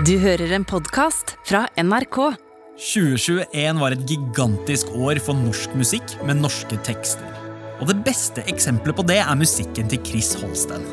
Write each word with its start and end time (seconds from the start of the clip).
Du 0.00 0.14
hører 0.16 0.54
en 0.56 0.64
podkast 0.64 1.34
fra 1.44 1.66
NRK. 1.76 2.16
2021 2.80 3.76
var 3.76 3.92
et 3.92 4.04
gigantisk 4.08 4.88
år 4.96 5.18
for 5.20 5.36
norsk 5.36 5.74
musikk 5.76 6.14
med 6.24 6.40
norske 6.40 6.78
tekster. 6.86 7.28
Og 7.76 7.90
det 7.90 7.98
beste 8.06 8.40
eksempelet 8.48 8.96
på 8.96 9.04
det 9.10 9.18
er 9.20 9.36
musikken 9.36 9.90
til 9.92 10.00
Chris 10.08 10.30
Holsten. 10.40 10.86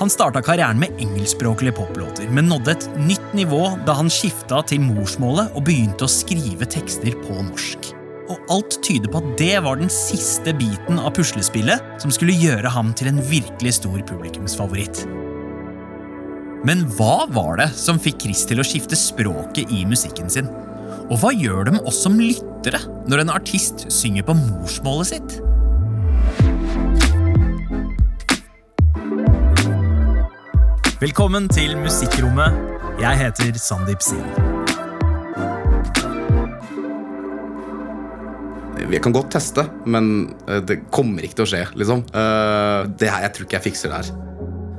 Han 0.00 0.10
starta 0.10 0.42
karrieren 0.42 0.82
med 0.82 0.98
engelskspråklige 0.98 1.76
poplåter, 1.78 2.26
men 2.34 2.50
nådde 2.50 2.74
et 2.74 2.88
nytt 2.98 3.38
nivå 3.38 3.62
da 3.86 3.94
han 4.00 4.10
skifta 4.10 4.64
til 4.66 4.82
morsmålet 4.82 5.54
og 5.54 5.68
begynte 5.70 6.08
å 6.08 6.10
skrive 6.10 6.66
tekster 6.66 7.14
på 7.22 7.38
norsk. 7.38 7.92
Og 8.34 8.50
alt 8.50 8.80
tyder 8.82 9.14
på 9.14 9.22
at 9.22 9.30
det 9.38 9.54
var 9.62 9.78
den 9.78 9.94
siste 9.94 10.58
biten 10.58 10.98
av 10.98 11.14
puslespillet 11.14 12.02
som 12.02 12.10
skulle 12.10 12.34
gjøre 12.34 12.74
ham 12.74 12.90
til 12.98 13.14
en 13.14 13.22
virkelig 13.30 13.78
stor 13.78 14.02
publikumsfavoritt. 14.10 15.06
Men 16.68 16.82
hva 16.98 17.22
var 17.32 17.56
det 17.56 17.70
som 17.80 17.96
fikk 17.96 18.26
Chris 18.26 18.42
til 18.44 18.60
å 18.60 18.64
skifte 18.66 18.96
språket 18.98 19.70
i 19.72 19.86
musikken 19.88 20.28
sin? 20.28 20.50
Og 21.08 21.14
hva 21.22 21.30
gjør 21.32 21.64
det 21.64 21.72
med 21.78 21.86
oss 21.88 22.02
som 22.04 22.18
lyttere 22.20 22.82
når 23.08 23.22
en 23.22 23.32
artist 23.32 23.86
synger 23.88 24.26
på 24.28 24.34
morsmålet 24.36 25.14
sitt? 25.14 25.38
Velkommen 31.00 31.48
til 31.56 31.72
Musikkrommet. 31.80 32.60
Jeg 33.00 33.22
heter 33.22 33.56
Sandeep 33.64 34.04
Sin. 34.04 34.28
Vi 38.92 39.00
kan 39.00 39.16
godt 39.16 39.32
teste, 39.32 39.70
men 39.88 40.34
eh, 40.44 40.60
det 40.60 40.82
kommer 40.92 41.24
ikke 41.24 41.40
til 41.40 41.48
å 41.48 41.52
skje. 41.56 41.66
liksom. 41.80 42.04
Eh, 42.12 42.88
Det 43.00 43.08
her, 43.08 43.22
Jeg 43.24 43.38
tror 43.38 43.48
ikke 43.48 43.62
jeg 43.62 43.70
fikser 43.72 43.88
det 43.88 44.02
her. 44.04 44.27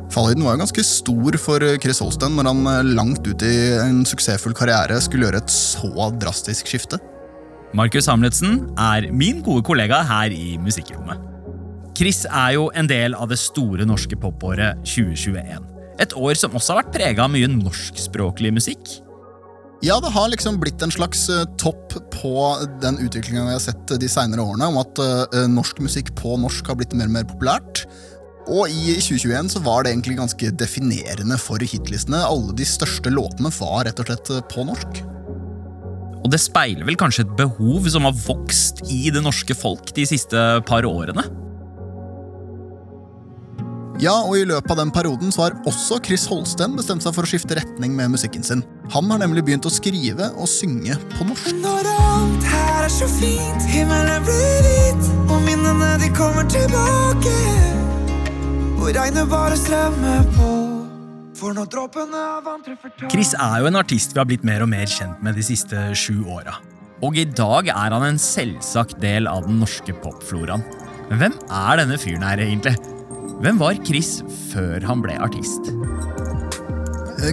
Fallhøyden 0.09 0.41
var 0.45 0.55
jo 0.55 0.63
ganske 0.63 0.83
stor 0.87 1.37
for 1.37 1.63
Chris 1.83 2.01
Holsten 2.01 2.33
når 2.37 2.49
han 2.49 2.69
eh, 2.71 2.91
langt 2.97 3.27
ut 3.29 3.45
i 3.45 3.55
en 3.77 4.01
suksessfull 4.09 4.55
karriere 4.57 4.97
skulle 5.05 5.27
gjøre 5.27 5.43
et 5.43 5.53
så 5.53 6.09
drastisk 6.17 6.71
skifte. 6.71 6.97
Markus 7.77 8.09
Hamletsen 8.09 8.63
er 8.81 9.11
min 9.13 9.43
gode 9.45 9.61
kollega 9.67 10.01
her 10.09 10.33
i 10.33 10.55
Musikkrommet. 10.61 11.21
Chris 11.99 12.23
er 12.25 12.55
jo 12.55 12.69
en 12.79 12.87
del 12.89 13.13
av 13.13 13.29
det 13.29 13.37
store 13.37 13.85
norske 13.85 14.17
popåret 14.17 14.81
2021. 14.87 15.67
Et 15.99 16.15
år 16.15 16.39
som 16.39 16.55
også 16.55 16.73
har 16.73 16.81
vært 16.81 16.95
prega 16.95 17.25
av 17.27 17.33
mye 17.33 17.49
norskspråklig 17.51 18.53
musikk. 18.55 18.95
Ja, 19.85 19.99
det 20.03 20.09
har 20.11 20.31
liksom 20.31 20.57
blitt 20.59 20.81
en 20.83 20.91
slags 20.91 21.27
eh, 21.31 21.45
topp 21.61 21.93
på 22.11 22.33
den 22.81 22.97
utviklinga 22.99 23.45
vi 23.45 23.53
har 23.55 23.61
sett 23.63 23.93
de 24.01 24.09
seinere 24.11 24.43
årene, 24.43 24.71
om 24.73 24.79
at 24.81 24.99
eh, 25.03 25.45
norsk 25.51 25.79
musikk 25.85 26.11
på 26.19 26.33
norsk 26.41 26.67
har 26.67 26.79
blitt 26.79 26.95
mer 26.97 27.11
og 27.11 27.15
mer 27.19 27.29
populært. 27.29 27.85
Og 28.49 28.71
i 28.73 28.95
2021 28.97 29.51
så 29.53 29.61
var 29.61 29.85
det 29.85 29.93
egentlig 29.93 30.17
ganske 30.17 30.51
definerende 30.57 31.37
for 31.41 31.61
hitlistene. 31.61 32.21
Alle 32.25 32.55
de 32.57 32.65
største 32.65 33.13
låtene 33.13 33.51
var 33.59 33.85
rett 33.85 34.01
og 34.01 34.09
slett 34.09 34.31
eh, 34.33 34.45
på 34.49 34.65
norsk. 34.65 35.03
Og 36.19 36.31
det 36.33 36.41
speiler 36.41 36.87
vel 36.87 36.97
kanskje 36.99 37.27
et 37.27 37.35
behov 37.37 37.85
som 37.93 38.07
har 38.07 38.17
vokst 38.25 38.83
i 38.91 39.07
det 39.13 39.21
norske 39.23 39.55
folk 39.57 39.93
de 39.95 40.07
siste 40.09 40.49
par 40.67 40.87
årene? 40.87 41.23
Ja, 43.99 44.13
og 44.23 44.37
i 44.39 44.45
løpet 44.47 44.71
av 44.71 44.77
den 44.79 44.93
perioden 44.95 45.33
så 45.35 45.43
har 45.43 45.57
også 45.67 45.97
Chris 46.05 46.23
Holsten 46.31 46.77
bestemt 46.79 47.03
seg 47.03 47.11
for 47.15 47.27
å 47.27 47.29
skifte 47.29 47.57
retning 47.59 47.97
med 47.97 48.13
musikken 48.13 48.45
sin. 48.47 48.63
Han 48.93 49.11
har 49.11 49.19
nemlig 49.19 49.43
begynt 49.49 49.67
å 49.67 49.73
skrive 49.73 50.31
og 50.39 50.47
synge 50.47 50.95
på 51.17 51.27
norsk. 51.27 51.51
Når 51.59 51.91
alt 51.91 52.47
her 52.47 52.87
er 52.87 52.93
så 52.95 53.09
fint, 53.19 53.67
himmelen 53.67 54.23
blir 54.23 54.69
hvit, 54.69 55.11
og 55.27 55.43
minnene 55.43 55.97
de 55.99 56.13
kommer 56.15 56.47
tilbake. 56.47 57.35
Og 58.79 58.89
regnet 58.95 59.27
bare 59.29 59.57
strømmer 59.59 60.23
på. 60.37 60.49
For 61.39 61.55
når 61.55 61.67
dråpene 61.71 62.19
av 62.19 62.43
vann 62.47 62.63
treffer 62.65 62.91
tak 62.99 63.11
Chris 63.13 63.31
er 63.35 63.61
jo 63.61 63.67
en 63.69 63.79
artist 63.79 64.11
vi 64.15 64.19
har 64.19 64.27
blitt 64.27 64.43
mer 64.47 64.63
og 64.65 64.69
mer 64.71 64.87
kjent 64.91 65.21
med 65.23 65.37
de 65.39 65.43
siste 65.45 65.77
sju 65.95 66.23
åra. 66.27 66.57
Og 67.05 67.15
i 67.15 67.23
dag 67.23 67.69
er 67.71 67.93
han 67.95 68.03
en 68.03 68.19
selvsagt 68.19 68.97
del 68.99 69.27
av 69.31 69.45
den 69.47 69.59
norske 69.61 69.93
popfloraen. 70.03 70.63
Men 71.09 71.21
hvem 71.21 71.37
er 71.47 71.79
denne 71.79 71.99
fyren 72.01 72.25
her, 72.27 72.41
egentlig? 72.43 72.75
Hvem 73.39 73.59
var 73.61 73.79
Chris 73.87 74.17
før 74.51 74.83
han 74.83 75.03
ble 75.05 75.15
artist? 75.23 75.71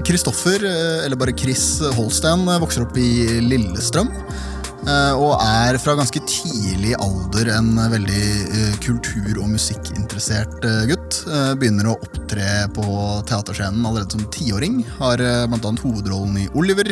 Kristoffer, 0.07 0.63
eller 1.07 1.19
bare 1.19 1.35
Chris 1.39 1.81
Holsten, 1.95 2.47
vokser 2.63 2.87
opp 2.87 2.97
i 2.99 3.41
Lillestrøm. 3.43 4.09
eh, 4.87 5.13
Og 5.15 5.35
er 5.43 5.79
fra 5.83 5.95
ganske 5.99 6.23
tidlig 6.27 6.95
alder 7.03 7.51
en 7.59 7.75
veldig 7.91 8.25
eh, 8.47 8.79
kultur- 8.83 9.43
og 9.43 9.51
musikkinteressert 9.51 10.63
eh, 10.65 10.87
gutt. 10.91 10.96
Eh, 11.27 11.53
Begynner 11.61 11.91
å 11.91 11.97
opptre 11.99 12.47
på 12.75 12.85
teaterscenen 13.29 13.85
allerede 13.87 14.17
som 14.17 14.25
tiåring. 14.35 14.81
Har 14.99 15.21
bl.a. 15.21 15.47
blant 15.51 15.65
annet 15.69 15.85
hovedrollen 15.85 16.39
i 16.43 16.49
Oliver. 16.55 16.91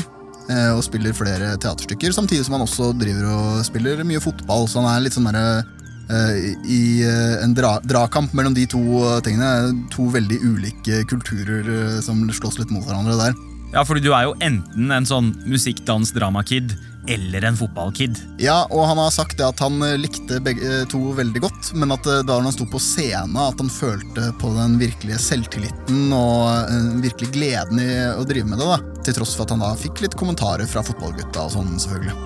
eh, 0.50 0.70
Og 0.75 0.82
spiller 0.84 1.12
flere 1.16 1.54
teaterstykker, 1.56 2.12
samtidig 2.12 2.44
som 2.47 2.58
han 2.58 2.66
også 2.66 2.92
driver 2.98 3.30
og 3.32 3.64
spiller 3.66 4.04
mye 4.04 4.20
fotball. 4.22 4.69
Så 4.69 4.82
han 4.82 4.91
er 4.92 5.04
litt 5.06 5.16
sånn 5.16 5.30
eh, 5.34 6.36
i 6.69 7.02
eh, 7.02 7.42
en 7.44 7.54
dra 7.56 7.78
drakamp 7.84 8.34
mellom 8.36 8.54
de 8.54 8.66
to 8.66 8.80
eh, 9.02 9.20
tingene. 9.25 9.72
To 9.94 10.08
veldig 10.12 10.41
ulike 10.44 11.04
kulturer 11.10 11.64
eh, 11.64 12.00
som 12.04 12.22
slåss 12.31 12.60
litt 12.60 12.70
mot 12.75 12.84
hverandre 12.86 13.16
der. 13.20 13.34
Ja, 13.75 13.82
fordi 13.82 14.04
du 14.04 14.12
er 14.14 14.28
jo 14.28 14.36
enten 14.44 14.92
en 14.94 15.06
sånn 15.08 15.32
musikk, 15.50 15.81
dans, 15.88 16.12
drama-kid 16.14 16.76
eller 17.09 17.44
en 17.44 17.56
fotballkid. 17.56 18.19
Ja, 18.41 18.65
og 18.70 18.87
han 18.88 18.98
har 18.98 19.10
sagt 19.12 19.38
det 19.38 19.47
at 19.47 19.60
han 19.62 19.82
eh, 19.84 19.97
likte 20.00 20.41
begge 20.44 20.65
eh, 20.81 20.84
to 20.91 21.00
veldig 21.16 21.42
godt, 21.44 21.72
men 21.78 21.92
at 21.94 22.06
eh, 22.09 22.22
da 22.26 22.38
han 22.41 22.54
sto 22.54 22.66
på 22.70 22.81
scenen, 22.82 23.37
at 23.41 23.60
han 23.60 23.72
følte 23.72 24.31
på 24.41 24.53
den 24.56 24.78
virkelige 24.81 25.20
selvtilliten 25.22 26.12
og 26.16 27.03
virkelig 27.04 27.32
gleden 27.34 27.82
i 27.82 27.91
å 28.14 28.25
drive 28.28 28.48
med 28.48 28.62
det. 28.62 28.69
da. 28.70 29.03
Til 29.04 29.19
tross 29.19 29.34
for 29.37 29.47
at 29.47 29.54
han 29.54 29.64
da 29.64 29.75
fikk 29.78 30.04
litt 30.04 30.16
kommentarer 30.19 30.69
fra 30.70 30.84
fotballgutta 30.87 31.48
og 31.48 31.56
sånn, 31.59 31.75
selvfølgelig. 31.82 32.16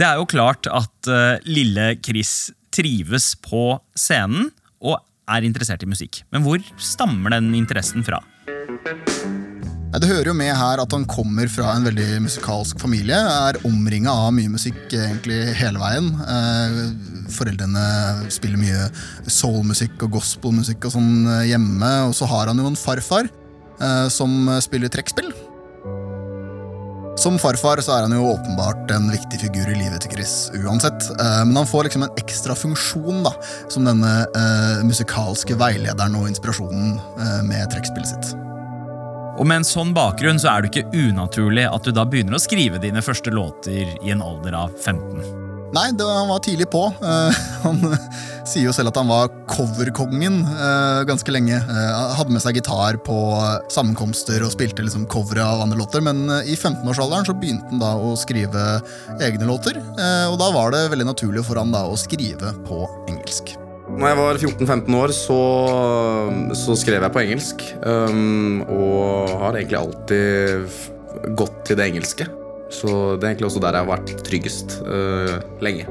Det 0.00 0.08
er 0.08 0.16
jo 0.16 0.30
klart 0.32 0.64
at 0.72 1.10
uh, 1.12 1.36
lille 1.44 1.92
Chris 2.00 2.48
trives 2.72 3.34
på 3.44 3.74
scenen 3.98 4.48
og 4.80 4.96
er 5.30 5.44
interessert 5.44 5.84
i 5.84 5.90
musikk. 5.90 6.22
Men 6.32 6.46
hvor 6.46 6.64
stammer 6.80 7.36
den 7.36 7.52
interessen 7.58 8.06
fra? 8.06 8.22
Det 9.90 10.06
hører 10.06 10.28
jo 10.30 10.36
med 10.38 10.52
her 10.54 10.78
at 10.78 10.92
han 10.94 11.02
kommer 11.10 11.48
fra 11.50 11.72
en 11.74 11.82
veldig 11.88 12.20
musikalsk 12.22 12.78
familie. 12.78 13.16
Er 13.18 13.58
omringa 13.66 14.12
av 14.14 14.30
mye 14.36 14.52
musikk 14.52 14.78
egentlig 14.94 15.40
hele 15.58 15.82
veien. 15.82 16.12
Eh, 16.30 16.76
foreldrene 17.34 18.30
spiller 18.30 18.60
mye 18.60 18.84
soulmusikk 19.26 20.04
og 20.06 20.14
gospelmusikk 20.20 20.86
og 20.86 20.94
sånn 20.94 21.14
eh, 21.26 21.48
hjemme. 21.50 21.88
Og 22.06 22.14
så 22.14 22.28
har 22.30 22.52
han 22.52 22.62
jo 22.62 22.68
en 22.70 22.78
farfar 22.78 23.26
eh, 23.26 24.06
som 24.14 24.46
spiller 24.62 24.92
trekkspill. 24.94 25.32
Som 27.18 27.40
farfar 27.42 27.82
så 27.82 27.96
er 27.96 28.06
han 28.06 28.14
jo 28.14 28.30
åpenbart 28.30 28.94
en 28.94 29.10
viktig 29.10 29.40
figur 29.42 29.72
i 29.74 29.74
livet 29.74 30.04
til 30.04 30.14
Chris 30.14 30.36
uansett. 30.54 31.10
Men 31.18 31.58
han 31.58 31.68
får 31.68 31.88
liksom 31.88 32.06
en 32.06 32.22
ekstra 32.22 32.54
funksjon 32.56 33.26
da, 33.26 33.34
som 33.68 33.84
denne 33.84 34.14
musikalske 34.86 35.58
veilederen 35.60 36.16
og 36.16 36.30
inspirasjonen 36.30 36.94
med 37.50 37.66
trekkspillet 37.74 38.14
sitt. 38.14 38.49
Og 39.40 39.46
med 39.48 39.62
en 39.62 39.64
sånn 39.64 39.94
bakgrunn 39.96 40.40
så 40.40 40.52
er 40.52 40.62
det 40.62 40.68
ikke 40.70 40.90
unaturlig 41.08 41.64
at 41.64 41.86
du 41.86 41.94
da 41.96 42.04
begynner 42.04 42.36
å 42.36 42.42
skrive 42.42 42.80
dine 42.82 43.00
første 43.00 43.32
låter 43.32 43.94
i 44.04 44.12
en 44.12 44.20
alder 44.20 44.56
av 44.66 44.74
15. 44.76 45.48
Nei, 45.70 45.84
det, 45.94 46.04
han 46.04 46.28
var 46.28 46.42
tidlig 46.42 46.66
på. 46.72 46.82
Uh, 47.00 47.30
han 47.64 47.78
sier 48.48 48.66
jo 48.66 48.74
selv 48.74 48.90
at 48.90 48.98
han 48.98 49.08
var 49.08 49.30
coverkongen 49.48 50.42
uh, 50.44 51.06
ganske 51.08 51.32
lenge. 51.32 51.56
Uh, 51.70 52.10
hadde 52.18 52.34
med 52.34 52.42
seg 52.42 52.58
gitar 52.58 52.98
på 53.06 53.16
sammenkomster 53.72 54.44
og 54.44 54.52
spilte 54.52 54.84
liksom 54.84 55.06
covere 55.10 55.46
av 55.46 55.64
andre 55.64 55.78
låter. 55.78 56.04
Men 56.04 56.26
i 56.42 56.58
15-årsalderen 56.58 57.30
så 57.30 57.38
begynte 57.38 57.70
han 57.70 57.80
da 57.80 57.94
å 57.96 58.12
skrive 58.18 58.66
egne 59.22 59.48
låter. 59.48 59.78
og 60.28 60.36
da 60.42 60.52
var 60.52 60.74
det 60.74 60.88
veldig 60.92 61.12
naturlig 61.12 61.46
for 61.46 61.62
han 61.62 61.72
da 61.72 61.86
å 61.86 61.98
skrive 61.98 62.52
på 62.66 62.84
engelsk. 63.06 63.54
Når 63.98 64.06
jeg 64.06 64.18
var 64.20 64.38
14-15 64.40 64.96
år, 64.96 65.12
så, 65.14 65.40
så 66.56 66.76
skrev 66.78 67.02
jeg 67.04 67.14
på 67.14 67.22
engelsk. 67.24 67.64
Um, 67.82 68.62
og 68.68 69.32
har 69.42 69.58
egentlig 69.58 69.80
alltid 69.80 71.34
gått 71.38 71.58
til 71.68 71.80
det 71.80 71.90
engelske. 71.90 72.28
Så 72.70 73.16
det 73.18 73.26
er 73.26 73.32
egentlig 73.32 73.50
også 73.50 73.62
der 73.64 73.76
jeg 73.76 73.86
har 73.86 73.90
vært 73.90 74.12
tryggest 74.26 74.78
uh, 74.86 75.36
lenge. 75.64 75.88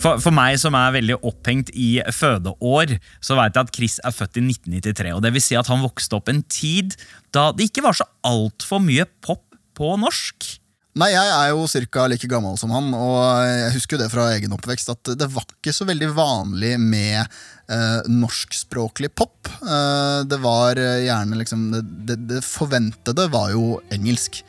For, 0.00 0.16
for 0.22 0.32
meg 0.32 0.56
som 0.60 0.76
er 0.78 0.94
veldig 0.96 1.18
opphengt 1.28 1.72
i 1.76 1.98
fødeår, 2.16 2.96
så 3.20 3.36
vet 3.36 3.56
jeg 3.56 3.68
at 3.68 3.74
Chris 3.76 3.98
er 4.00 4.16
født 4.16 4.40
i 4.40 4.46
1993. 4.48 5.12
og 5.12 5.22
det 5.26 5.34
vil 5.34 5.44
si 5.44 5.58
at 5.60 5.68
Han 5.68 5.84
vokste 5.84 6.16
opp 6.16 6.32
en 6.32 6.40
tid 6.48 6.96
da 7.34 7.50
det 7.52 7.68
ikke 7.68 7.84
var 7.84 7.98
så 7.98 8.08
altfor 8.26 8.80
mye 8.82 9.04
pop 9.20 9.44
på 9.76 9.92
norsk. 10.00 10.48
Nei, 10.98 11.12
jeg 11.14 11.26
er 11.30 11.52
jo 11.52 11.66
ca. 11.86 12.04
like 12.10 12.26
gammel 12.26 12.56
som 12.58 12.72
han, 12.74 12.88
og 12.98 13.18
jeg 13.46 13.74
husker 13.76 13.94
jo 13.94 14.00
det 14.02 14.08
fra 14.10 14.24
egen 14.34 14.56
oppvekst 14.56 14.90
at 14.90 15.12
det 15.20 15.28
var 15.30 15.46
ikke 15.46 15.74
så 15.74 15.86
veldig 15.86 16.08
vanlig 16.16 16.72
med 16.82 17.20
eh, 17.22 18.08
norskspråklig 18.10 19.12
pop. 19.14 19.46
Eh, 19.62 20.26
det 20.26 20.40
var 20.42 20.80
eh, 20.82 21.04
gjerne 21.06 21.38
liksom 21.38 21.68
det, 21.76 21.84
det, 22.08 22.18
det 22.32 22.40
forventede 22.42 23.28
var 23.30 23.54
jo 23.54 23.78
engelsk. 23.94 24.42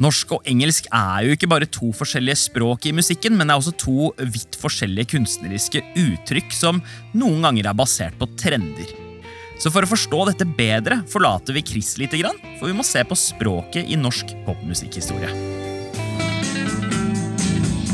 Norsk 0.00 0.32
og 0.38 0.48
engelsk 0.48 0.88
er 0.96 1.28
jo 1.28 1.36
ikke 1.36 1.50
bare 1.52 1.68
to 1.68 1.90
forskjellige 1.92 2.40
språk 2.46 2.88
i 2.88 2.94
musikken, 2.96 3.36
men 3.36 3.44
det 3.44 3.52
er 3.52 3.60
også 3.60 3.76
to 3.84 4.08
vidt 4.32 4.56
forskjellige 4.56 5.12
kunstneriske 5.12 5.84
uttrykk 6.06 6.56
som 6.56 6.80
noen 7.12 7.44
ganger 7.44 7.68
er 7.68 7.80
basert 7.84 8.16
på 8.16 8.32
trender. 8.40 9.09
Så 9.60 9.68
for 9.68 9.84
å 9.84 9.90
forstå 9.90 10.22
dette 10.30 10.46
bedre 10.56 11.02
forlater 11.10 11.52
vi 11.52 11.62
Chris 11.66 11.98
lite 12.00 12.16
grann, 12.16 12.38
for 12.56 12.70
vi 12.70 12.76
må 12.76 12.84
se 12.86 13.02
på 13.04 13.16
språket 13.18 13.90
i 13.92 13.98
norsk 14.00 14.32
popmusikkhistorie. 14.46 15.28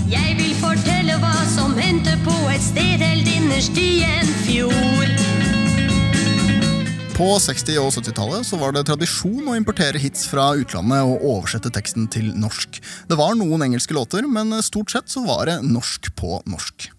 Jeg 0.06 0.36
vil 0.38 0.54
fortelle 0.60 1.18
hva 1.18 1.34
som 1.50 1.74
hendte 1.74 2.14
på 2.22 2.36
et 2.52 2.62
sted 2.62 3.02
helt 3.02 3.26
innerst 3.34 3.74
i 3.82 4.04
en 4.06 4.30
fjord. 4.44 5.24
På 7.16 7.32
60- 7.40 7.80
og 7.80 7.90
70-tallet 7.96 8.54
var 8.60 8.76
det 8.76 8.84
tradisjon 8.86 9.48
å 9.48 9.56
importere 9.58 9.98
hits 9.98 10.28
fra 10.30 10.50
utlandet 10.54 11.02
og 11.02 11.24
oversette 11.24 11.72
teksten 11.74 12.06
til 12.12 12.28
norsk. 12.36 12.78
Det 13.08 13.18
var 13.18 13.34
noen 13.40 13.66
engelske 13.66 13.96
låter, 13.96 14.28
men 14.30 14.54
stort 14.62 14.94
sett 14.94 15.10
så 15.10 15.24
var 15.26 15.48
det 15.50 15.62
norsk 15.66 16.12
på 16.14 16.44
norsk. 16.46 16.92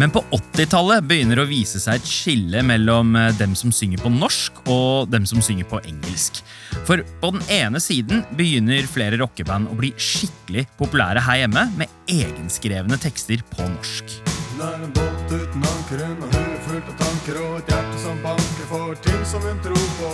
Men 0.00 0.10
på 0.10 0.22
80-tallet 0.32 1.04
begynner 1.04 1.36
det 1.36 1.44
å 1.44 1.50
vise 1.50 1.80
seg 1.82 2.00
et 2.00 2.08
skille 2.08 2.62
mellom 2.64 3.12
eh, 3.18 3.30
dem 3.36 3.52
som 3.58 3.72
synger 3.74 4.00
på 4.00 4.12
norsk 4.12 4.62
og 4.72 5.10
dem 5.12 5.26
som 5.28 5.42
synger 5.44 5.68
på 5.68 5.82
engelsk. 5.84 6.40
For 6.88 7.02
på 7.20 7.32
den 7.36 7.44
ene 7.52 7.82
siden 7.82 8.24
begynner 8.38 8.88
flere 8.88 9.20
rockeband 9.20 9.68
å 9.68 9.76
bli 9.78 9.92
skikkelig 10.00 10.64
populære 10.80 11.24
her 11.26 11.42
hjemme 11.42 11.66
med 11.76 11.92
egenskrevne 12.10 12.98
tekster 13.02 13.44
på 13.52 13.68
norsk. 13.68 14.16
Er 14.62 14.78
en 14.78 14.94
båt 14.96 15.34
uten 15.34 15.68
anker, 15.74 16.04
en 16.06 16.24
hue 16.24 16.58
fullt 16.68 16.88
av 16.94 16.98
tanker 17.02 17.42
og 17.42 17.54
et 17.60 17.74
hjerte 17.74 18.02
som 18.06 18.24
banker 18.24 18.68
for 18.70 19.04
ting 19.04 19.22
som 19.28 19.44
hun 19.44 19.60
tror 19.64 19.86
på. 20.00 20.12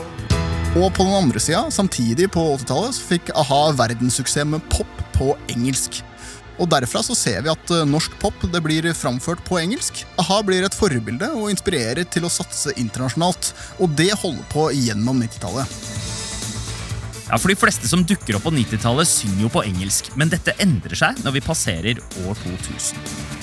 Og 0.79 0.93
på 0.95 1.05
den 1.07 1.17
andre 1.17 1.41
sida, 1.41 1.63
samtidig 1.73 2.29
på 2.35 2.43
80-tallet, 2.59 2.97
så 2.99 3.07
fikk 3.15 3.33
a-ha 3.37 3.63
verdenssuksess 3.79 4.47
med 4.49 4.65
pop 4.73 5.01
på 5.17 5.33
engelsk. 5.55 6.03
Og 6.59 6.69
Derfra 6.71 7.03
så 7.07 7.15
ser 7.17 7.43
vi 7.45 7.53
at 7.53 7.73
eh, 7.75 7.87
norsk 7.89 8.19
pop 8.23 8.47
det 8.53 8.63
blir 8.65 8.91
framført 8.97 9.43
på 9.47 9.61
engelsk. 9.61 10.05
a-ha 10.19 10.41
blir 10.47 10.67
et 10.67 10.75
forbilde 10.77 11.31
og 11.39 11.51
inspirerer 11.53 12.05
til 12.11 12.27
å 12.27 12.33
satse 12.33 12.75
internasjonalt. 12.77 13.53
Og 13.79 13.95
det 13.99 14.11
holder 14.19 14.45
på 14.53 14.69
gjennom 14.75 15.23
90-tallet. 15.23 15.79
Ja, 17.29 17.37
for 17.37 17.53
De 17.53 17.59
fleste 17.61 17.89
som 17.91 18.07
dukker 18.09 18.39
opp 18.39 18.47
på 18.49 18.55
90-tallet, 18.57 19.09
synger 19.09 19.45
jo 19.45 19.51
på 19.53 19.65
engelsk, 19.69 20.09
men 20.17 20.33
dette 20.33 20.57
endrer 20.65 20.97
seg 20.97 21.21
når 21.25 21.37
vi 21.37 21.45
passerer 21.45 22.01
år 22.25 22.41
2000. 22.41 23.37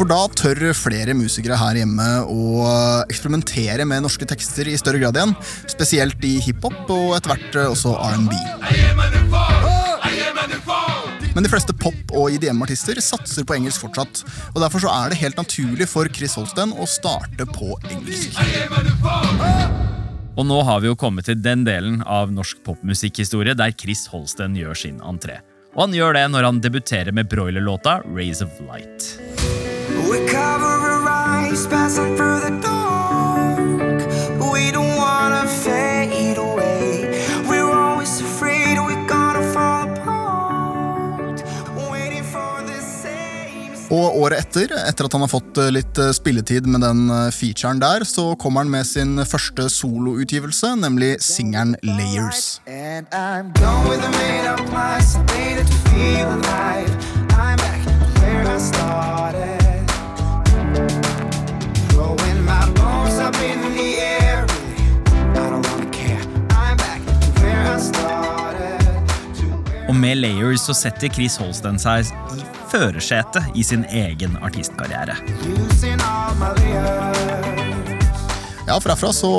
For 0.00 0.08
da 0.08 0.22
tør 0.32 0.70
flere 0.72 1.12
musikere 1.18 1.58
her 1.60 1.82
hjemme 1.82 2.06
å 2.24 2.64
eksperimentere 3.10 3.84
med 3.84 4.06
norske 4.06 4.24
tekster 4.28 4.70
i 4.70 4.78
større 4.80 5.02
grad 5.02 5.18
igjen. 5.18 5.34
Spesielt 5.68 6.24
i 6.24 6.38
hiphop 6.46 6.88
og 6.88 7.18
etter 7.18 7.34
hvert 7.34 7.60
også 7.66 7.92
R&B. 7.98 8.32
Men 11.34 11.46
de 11.46 11.50
fleste 11.52 11.74
pop- 11.76 12.14
og 12.16 12.32
IDM-artister 12.34 12.98
satser 13.04 13.46
på 13.46 13.56
engelsk 13.58 13.84
fortsatt. 13.84 14.24
Og 14.54 14.60
Derfor 14.62 14.82
så 14.82 14.90
er 14.92 15.12
det 15.12 15.20
helt 15.22 15.38
naturlig 15.38 15.88
for 15.90 16.08
Chris 16.14 16.34
Holsten 16.38 16.74
å 16.74 16.88
starte 16.90 17.46
på 17.46 17.74
engelsk. 17.90 18.38
Og 20.38 20.46
nå 20.46 20.58
har 20.64 20.80
vi 20.80 20.88
jo 20.88 20.96
kommet 20.98 21.28
til 21.28 21.38
den 21.42 21.66
delen 21.66 22.00
av 22.06 22.32
norsk 22.32 22.62
popmusikkhistorie 22.66 23.56
der 23.58 23.74
Chris 23.76 24.06
Holsten 24.10 24.56
gjør 24.58 24.78
sin 24.78 25.00
entré. 25.04 25.40
Og 25.76 25.84
han 25.86 25.94
gjør 25.94 26.16
det 26.16 26.24
når 26.32 26.48
han 26.48 26.62
debuterer 26.64 27.14
med 27.14 27.28
broilerlåta 27.30 28.00
Rays 28.08 28.42
of 28.42 28.50
Light. 28.66 29.12
We 30.10 30.24
cover 30.26 30.74
our 30.90 31.06
eyes, 31.08 31.66
passing 31.66 32.16
through 32.16 32.40
the 32.40 32.50
dark. 32.62 32.69
Og 43.90 44.20
året 44.22 44.44
etter, 44.44 44.70
etter 44.86 45.08
at 45.08 45.14
han 45.16 45.24
har 45.24 45.30
fått 45.32 45.58
eh, 45.58 45.70
litt 45.74 45.98
eh, 45.98 46.12
spilletid 46.14 46.68
med 46.70 46.84
den 46.84 47.08
eh, 47.10 47.26
featuren 47.34 47.82
der, 47.82 48.06
så 48.06 48.36
kommer 48.38 48.62
han 48.62 48.70
med 48.70 48.86
sin 48.86 49.18
første 49.26 49.66
soloutgivelse, 49.74 50.76
nemlig 50.78 51.16
singeren 51.26 51.74
Layers. 51.82 52.60
And 52.66 53.10
I'm 53.10 53.50
done 53.58 53.90
with 53.90 54.00
the 54.02 54.10
made 54.22 54.46
up 54.46 54.62
lies. 54.70 55.16
I 55.16 55.22
made 55.34 55.58
it 55.58 55.66
to 55.66 55.78
feel 55.90 56.28
alive. 56.38 56.89
Og 69.90 69.96
med 69.98 70.20
Layers 70.20 70.68
så 70.68 70.74
setter 70.76 71.10
Chris 71.10 71.34
Holsten 71.40 71.80
seg 71.82 72.06
i 72.36 72.44
førersetet 72.70 73.56
i 73.58 73.64
sin 73.66 73.82
egen 73.90 74.36
artistkarriere. 74.38 75.16
Ja, 78.68 78.76
for 78.76 78.92
Herfra 78.92 79.10
så 79.16 79.32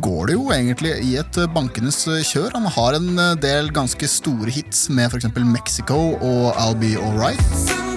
går 0.00 0.30
det 0.30 0.38
jo 0.38 0.46
egentlig 0.54 0.94
i 1.04 1.18
et 1.20 1.40
bankenes 1.52 2.06
kjør. 2.30 2.54
Han 2.56 2.70
har 2.72 2.96
en 2.96 3.20
del 3.42 3.68
ganske 3.76 4.08
store 4.08 4.48
hits 4.54 4.86
med 4.88 5.12
f.eks. 5.12 5.28
Mexico 5.44 6.00
og 6.16 6.56
I'll 6.56 6.78
Be 6.80 6.96
Alright. 6.96 7.87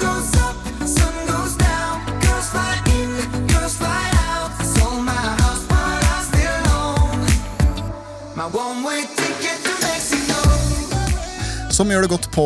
Som 11.82 11.90
gjør 11.90 12.04
det 12.06 12.12
godt 12.12 12.28
på 12.30 12.44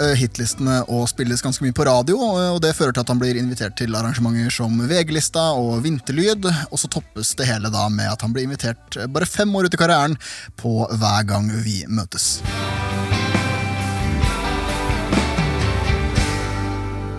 eh, 0.00 0.14
hitlistene 0.16 0.78
og 0.88 1.02
spilles 1.10 1.42
ganske 1.44 1.60
mye 1.60 1.74
på 1.76 1.84
radio. 1.84 2.16
og- 2.16 2.54
og 2.54 2.60
Det 2.64 2.74
fører 2.74 2.94
til 2.94 3.02
at 3.02 3.08
han 3.08 3.18
blir 3.20 3.36
invitert 3.36 3.76
til 3.76 3.92
arrangementer 3.92 4.48
som 4.50 4.78
VG-lista 4.80 5.52
og 5.52 5.82
Vinterlyd. 5.84 6.46
Og 6.72 6.78
så 6.80 6.88
toppes 6.88 7.34
det 7.36 7.44
hele 7.48 7.68
da 7.68 7.86
med 7.90 8.08
at 8.08 8.22
han 8.22 8.32
blir 8.32 8.44
invitert 8.48 8.96
eh, 8.96 9.04
bare 9.04 9.26
fem 9.26 9.52
år 9.52 9.66
ut 9.66 9.74
i 9.74 9.76
karrieren 9.76 10.16
på 10.56 10.88
Hver 10.88 11.26
gang 11.26 11.50
vi 11.50 11.84
møtes. 11.84 12.40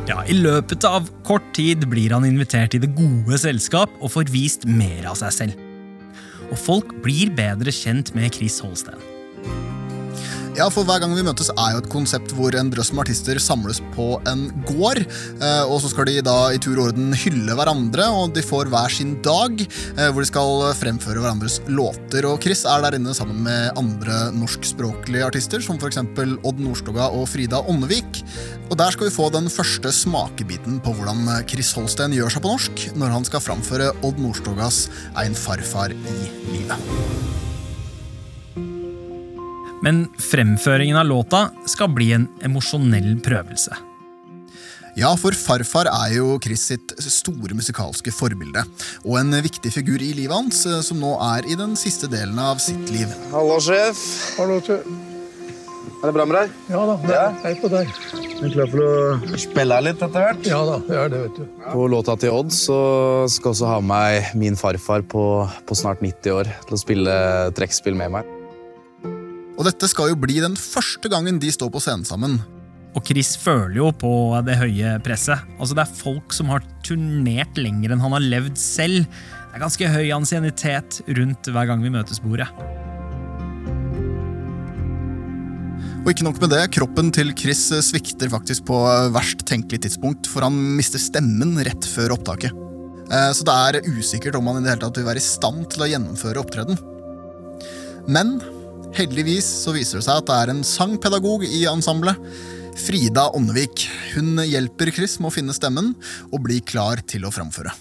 Ja, 0.09 0.23
I 0.25 0.33
løpet 0.33 0.83
av 0.89 1.07
kort 1.23 1.53
tid 1.53 1.85
blir 1.87 2.09
han 2.09 2.25
invitert 2.25 2.73
i 2.73 2.79
det 2.79 2.95
gode 2.95 3.37
selskap 3.37 3.91
og 4.01 4.09
får 4.09 4.33
vist 4.33 4.65
mer 4.65 5.05
av 5.05 5.21
seg 5.21 5.31
selv. 5.31 5.53
Og 6.49 6.57
folk 6.57 7.03
blir 7.03 7.29
bedre 7.29 7.69
kjent 7.69 8.15
med 8.15 8.33
Chris 8.33 8.57
Holsten. 8.59 9.18
Ja, 10.57 10.65
for 10.73 10.83
Hver 10.83 10.99
gang 10.99 11.13
vi 11.15 11.23
møtes 11.23 11.47
er 11.53 11.75
jo 11.75 11.79
et 11.79 11.87
konsept 11.91 12.33
hvor 12.35 12.55
en 12.57 12.71
drøss 12.73 12.89
med 12.91 13.05
artister 13.05 13.37
samles 13.39 13.77
på 13.93 14.17
en 14.27 14.47
gård. 14.67 14.99
eh, 15.05 15.63
Og 15.63 15.79
så 15.79 15.91
skal 15.91 16.09
de 16.09 16.21
da 16.25 16.51
i 16.51 16.59
tur 16.59 16.79
og 16.79 16.89
orden 16.89 17.13
hylle 17.13 17.55
hverandre, 17.55 18.09
og 18.11 18.33
de 18.35 18.43
får 18.43 18.67
hver 18.67 18.91
sin 18.91 19.13
dag 19.23 19.61
eh, 19.61 20.09
hvor 20.09 20.19
de 20.19 20.27
skal 20.27 20.65
fremføre 20.75 21.21
hverandres 21.23 21.61
låter. 21.69 22.27
Og 22.27 22.41
Chris 22.43 22.65
er 22.65 22.81
der 22.83 22.97
inne 22.97 23.13
sammen 23.15 23.43
med 23.45 23.77
andre 23.79 24.31
norskspråklige 24.35 25.29
artister, 25.29 25.63
som 25.63 25.79
f.eks. 25.79 26.01
Odd 26.43 26.59
Nordstoga 26.59 27.07
og 27.13 27.29
Frida 27.31 27.61
Åndevik. 27.63 28.23
Og 28.69 28.77
der 28.77 28.91
skal 28.91 29.07
vi 29.07 29.15
få 29.15 29.29
den 29.31 29.47
første 29.53 29.93
smakebiten 29.95 30.81
på 30.83 30.91
hvordan 30.97 31.29
Chris 31.47 31.71
Holsten 31.77 32.17
gjør 32.17 32.35
seg 32.35 32.43
på 32.43 32.51
norsk 32.51 32.89
når 32.99 33.15
han 33.15 33.29
skal 33.29 33.45
framføre 33.45 33.93
Odd 34.03 34.19
Nordstogas 34.19 34.89
Ein 35.15 35.37
farfar 35.37 35.93
i 35.93 36.17
livet. 36.51 37.47
Men 39.81 40.07
fremføringen 40.19 40.97
av 40.97 41.05
låta 41.05 41.49
skal 41.65 41.93
bli 41.95 42.11
en 42.15 42.27
emosjonell 42.43 43.19
prøvelse. 43.23 43.77
Ja, 44.99 45.13
for 45.15 45.31
farfar 45.37 45.87
er 45.87 46.15
jo 46.17 46.33
Chris 46.43 46.65
sitt 46.71 46.91
store 46.99 47.55
musikalske 47.55 48.11
forbilde. 48.11 48.65
Og 49.05 49.19
en 49.21 49.31
viktig 49.45 49.71
figur 49.71 50.01
i 50.01 50.09
livet 50.17 50.35
hans, 50.35 50.65
eh, 50.67 50.81
som 50.83 50.99
nå 50.99 51.13
er 51.23 51.47
i 51.47 51.55
den 51.55 51.77
siste 51.79 52.09
delen 52.11 52.39
av 52.41 52.59
sitt 52.59 52.91
liv. 52.91 53.13
Hallo, 53.31 53.59
sjef. 53.63 54.01
Hallo, 54.39 54.59
tu. 54.59 54.75
Er 55.99 56.07
det 56.07 56.15
bra 56.15 56.25
med 56.27 56.35
deg? 56.37 56.51
Ja 56.71 56.81
da, 56.87 56.95
det 57.03 57.15
er 57.15 57.33
hei 57.43 57.53
på 57.59 57.69
deg. 57.71 57.89
Er 58.23 58.43
du 58.43 58.53
klar 58.53 58.69
for 58.71 58.83
å 58.83 59.39
spille 59.39 59.75
her 59.75 59.83
litt 59.83 60.03
etter 60.03 60.25
hvert? 60.25 60.47
Ja 60.47 60.59
da, 60.67 60.77
det 60.87 60.95
er 60.95 61.11
det, 61.11 61.21
vet 61.25 61.39
du. 61.41 61.61
På 61.65 61.87
låta 61.91 62.15
til 62.19 62.35
Odd 62.37 62.55
så 62.55 62.79
skal 63.31 63.51
også 63.51 63.67
ha 63.67 63.79
med 63.83 63.91
meg 63.91 64.33
min 64.39 64.59
farfar 64.59 65.03
på, 65.11 65.23
på 65.67 65.75
snart 65.75 66.03
90 66.03 66.37
år 66.39 66.51
til 66.67 66.77
å 66.77 66.83
spille 66.83 67.15
trekkspill 67.59 67.99
med 67.99 68.15
meg. 68.15 68.35
Og 69.59 69.67
dette 69.67 69.89
skal 69.91 70.13
jo 70.13 70.19
bli 70.19 70.39
den 70.39 70.55
første 70.55 71.11
gangen 71.11 71.39
de 71.41 71.51
står 71.51 71.71
på 71.73 71.81
scenen 71.83 72.07
sammen. 72.07 72.37
Og 72.97 73.03
Chris 73.05 73.35
føler 73.37 73.75
jo 73.81 73.89
på 73.93 74.11
det 74.47 74.55
høye 74.57 74.95
presset. 75.05 75.43
Altså 75.59 75.75
Det 75.77 75.83
er 75.83 75.97
folk 75.99 76.33
som 76.33 76.49
har 76.53 76.63
turnert 76.85 77.59
lenger 77.59 77.93
enn 77.93 78.01
han 78.01 78.15
har 78.15 78.23
levd 78.23 78.55
selv. 78.57 79.03
Det 79.49 79.57
er 79.59 79.65
ganske 79.65 79.91
høy 79.91 80.07
ansiennitet 80.15 81.01
rundt 81.19 81.51
hver 81.51 81.67
gang 81.69 81.83
vi 81.83 81.91
møtes 81.93 82.21
bordet. 82.23 82.47
Og 85.99 86.13
ikke 86.13 86.25
nok 86.25 86.39
med 86.41 86.53
det, 86.55 86.61
kroppen 86.73 87.11
til 87.13 87.33
Chris 87.37 87.65
svikter 87.85 88.31
faktisk 88.31 88.63
på 88.69 88.77
verst 89.13 89.43
tenkelig 89.49 89.83
tidspunkt, 89.83 90.29
for 90.31 90.47
han 90.47 90.55
mister 90.77 91.01
stemmen 91.01 91.57
rett 91.67 91.85
før 91.91 92.15
opptaket. 92.15 92.55
Eh, 93.11 93.31
Så 93.35 93.43
det 93.45 93.53
er 93.53 93.89
usikkert 93.91 94.37
om 94.39 94.47
han 94.47 94.61
i 94.61 94.63
det 94.63 94.71
hele 94.71 94.85
tatt 94.85 94.97
vil 94.97 95.09
være 95.09 95.21
i 95.21 95.27
stand 95.27 95.67
til 95.69 95.83
å 95.83 95.89
gjennomføre 95.91 96.41
opptreden. 96.41 96.79
Men 98.07 98.39
heldigvis 98.97 99.47
så 99.63 99.73
viser 99.75 99.99
det 99.99 100.07
seg 100.07 100.21
at 100.21 100.29
det 100.29 100.37
er 100.39 100.53
en 100.53 100.63
sangpedagog 100.65 101.45
i 101.47 101.65
ensemblet. 101.69 102.17
Frida 102.79 103.27
Åndevik. 103.35 103.83
Hun 104.13 104.39
hjelper 104.45 104.91
Chris 104.95 105.17
med 105.19 105.31
å 105.31 105.35
finne 105.35 105.55
stemmen 105.55 105.93
og 106.31 106.43
bli 106.45 106.61
klar 106.63 107.01
til 107.07 107.27
å 107.27 107.33
framføre. 107.33 107.73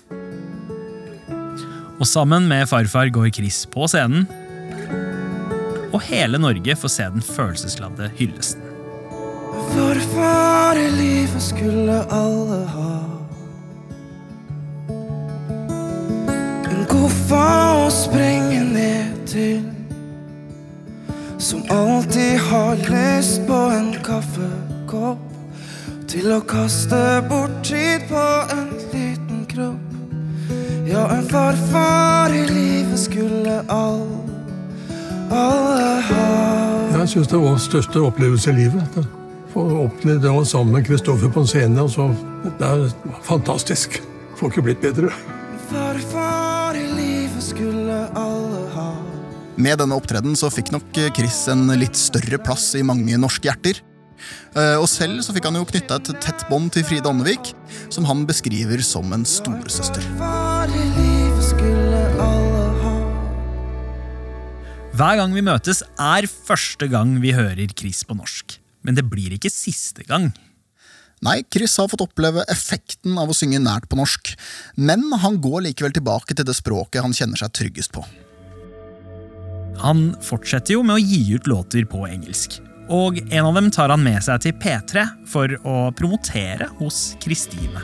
Og 1.99 2.07
sammen 2.07 2.47
med 2.51 2.69
farfar 2.71 3.11
går 3.15 3.31
Chris 3.35 3.65
på 3.71 3.87
scenen, 3.91 4.29
og 5.89 6.03
hele 6.07 6.39
Norge 6.39 6.77
får 6.79 6.93
se 6.95 7.07
den 7.11 7.25
følelsesladde 7.25 8.11
hyllesten. 8.19 8.63
Farfar 9.73 10.79
i 10.79 10.91
livet 10.95 11.43
skulle 11.43 12.03
alle 12.15 12.61
ha. 12.75 12.93
En 16.69 16.85
koffa 16.93 17.49
å 17.87 17.91
sprenge 17.93 18.63
ned 18.69 19.19
til. 19.33 19.78
Som 21.49 21.63
alltid 21.69 22.39
har 22.39 22.77
lyst 22.77 23.47
på 23.47 23.55
en 23.55 23.95
kaffekopp. 24.05 25.23
Til 26.09 26.27
å 26.35 26.43
kaste 26.45 26.99
bort 27.31 27.63
tid 27.65 28.05
på 28.11 28.25
en 28.53 28.67
liten 28.93 29.47
kropp. 29.49 29.95
Ja, 30.85 31.07
en 31.15 31.25
farfar 31.31 32.37
i 32.37 32.43
livet 32.51 33.01
skulle 33.01 33.63
alle, 33.73 34.21
alle 35.33 35.89
ha. 36.11 36.29
Jeg 36.99 37.15
syns 37.15 37.33
det 37.33 37.41
var 37.41 37.57
den 37.57 37.65
største 37.65 38.05
opplevelse 38.11 38.53
i 38.53 38.59
livet. 38.67 39.01
Få 39.55 39.65
oppleve 39.87 40.21
det 40.29 40.47
sammen 40.53 40.77
med 40.77 40.85
Kristoffer 40.85 41.33
på 41.33 41.47
en 41.47 41.49
scene. 41.49 41.81
Og 41.81 41.91
så, 41.97 42.11
det 42.61 42.75
er 42.75 42.93
fantastisk. 43.25 44.03
Får 44.37 44.53
ikke 44.53 44.69
blitt 44.69 44.85
bedre. 44.85 45.17
Farfar 45.73 46.08
Med 49.59 49.81
denne 49.81 49.97
opptreden 49.99 50.37
så 50.39 50.53
fikk 50.55 50.71
nok 50.71 50.99
Chris 51.17 51.41
en 51.51 51.67
litt 51.81 51.99
større 51.99 52.39
plass 52.39 52.71
i 52.79 52.85
mange 52.87 53.17
norske 53.19 53.49
hjerter. 53.49 53.81
Eh, 54.55 54.77
Og 54.79 54.87
selv 54.91 55.19
så 55.27 55.35
fikk 55.35 55.49
han 55.49 55.59
jo 55.59 55.67
knytta 55.67 55.99
et 55.99 56.11
tett 56.23 56.45
bånd 56.51 56.71
til 56.75 56.87
Fride 56.87 57.11
Åndevik, 57.11 57.53
som 57.91 58.07
han 58.07 58.23
beskriver 58.29 58.83
som 58.87 59.11
en 59.13 59.27
storesøster. 59.27 60.05
Hver 64.99 65.19
gang 65.21 65.35
vi 65.35 65.43
møtes, 65.47 65.83
er 65.99 66.27
første 66.27 66.89
gang 66.91 67.19
vi 67.23 67.35
hører 67.35 67.75
Chris 67.75 68.05
på 68.07 68.15
norsk. 68.19 68.59
Men 68.87 68.95
det 68.95 69.07
blir 69.11 69.35
ikke 69.35 69.51
siste 69.51 70.07
gang. 70.07 70.31
Nei, 71.23 71.43
Chris 71.51 71.75
har 71.83 71.91
fått 71.91 72.03
oppleve 72.07 72.45
effekten 72.47 73.19
av 73.19 73.31
å 73.31 73.35
synge 73.35 73.59
nært 73.59 73.89
på 73.91 73.99
norsk, 73.99 74.37
men 74.79 75.03
han 75.19 75.41
går 75.43 75.67
likevel 75.67 75.95
tilbake 75.99 76.35
til 76.35 76.47
det 76.47 76.55
språket 76.55 77.03
han 77.03 77.15
kjenner 77.15 77.43
seg 77.43 77.55
tryggest 77.59 77.91
på. 77.95 78.07
Han 79.83 80.11
fortsetter 80.25 80.75
jo 80.75 80.83
med 80.87 80.99
å 80.99 81.03
gi 81.03 81.35
ut 81.37 81.47
låter 81.51 81.87
på 81.89 82.05
engelsk. 82.09 82.61
Og 82.89 83.19
en 83.29 83.45
av 83.45 83.55
dem 83.55 83.71
tar 83.71 83.93
han 83.93 84.03
med 84.03 84.23
seg 84.25 84.41
til 84.47 84.55
P3 84.57 85.05
for 85.29 85.53
å 85.69 85.79
promotere 85.97 86.71
hos 86.81 87.13
Kristine. 87.23 87.83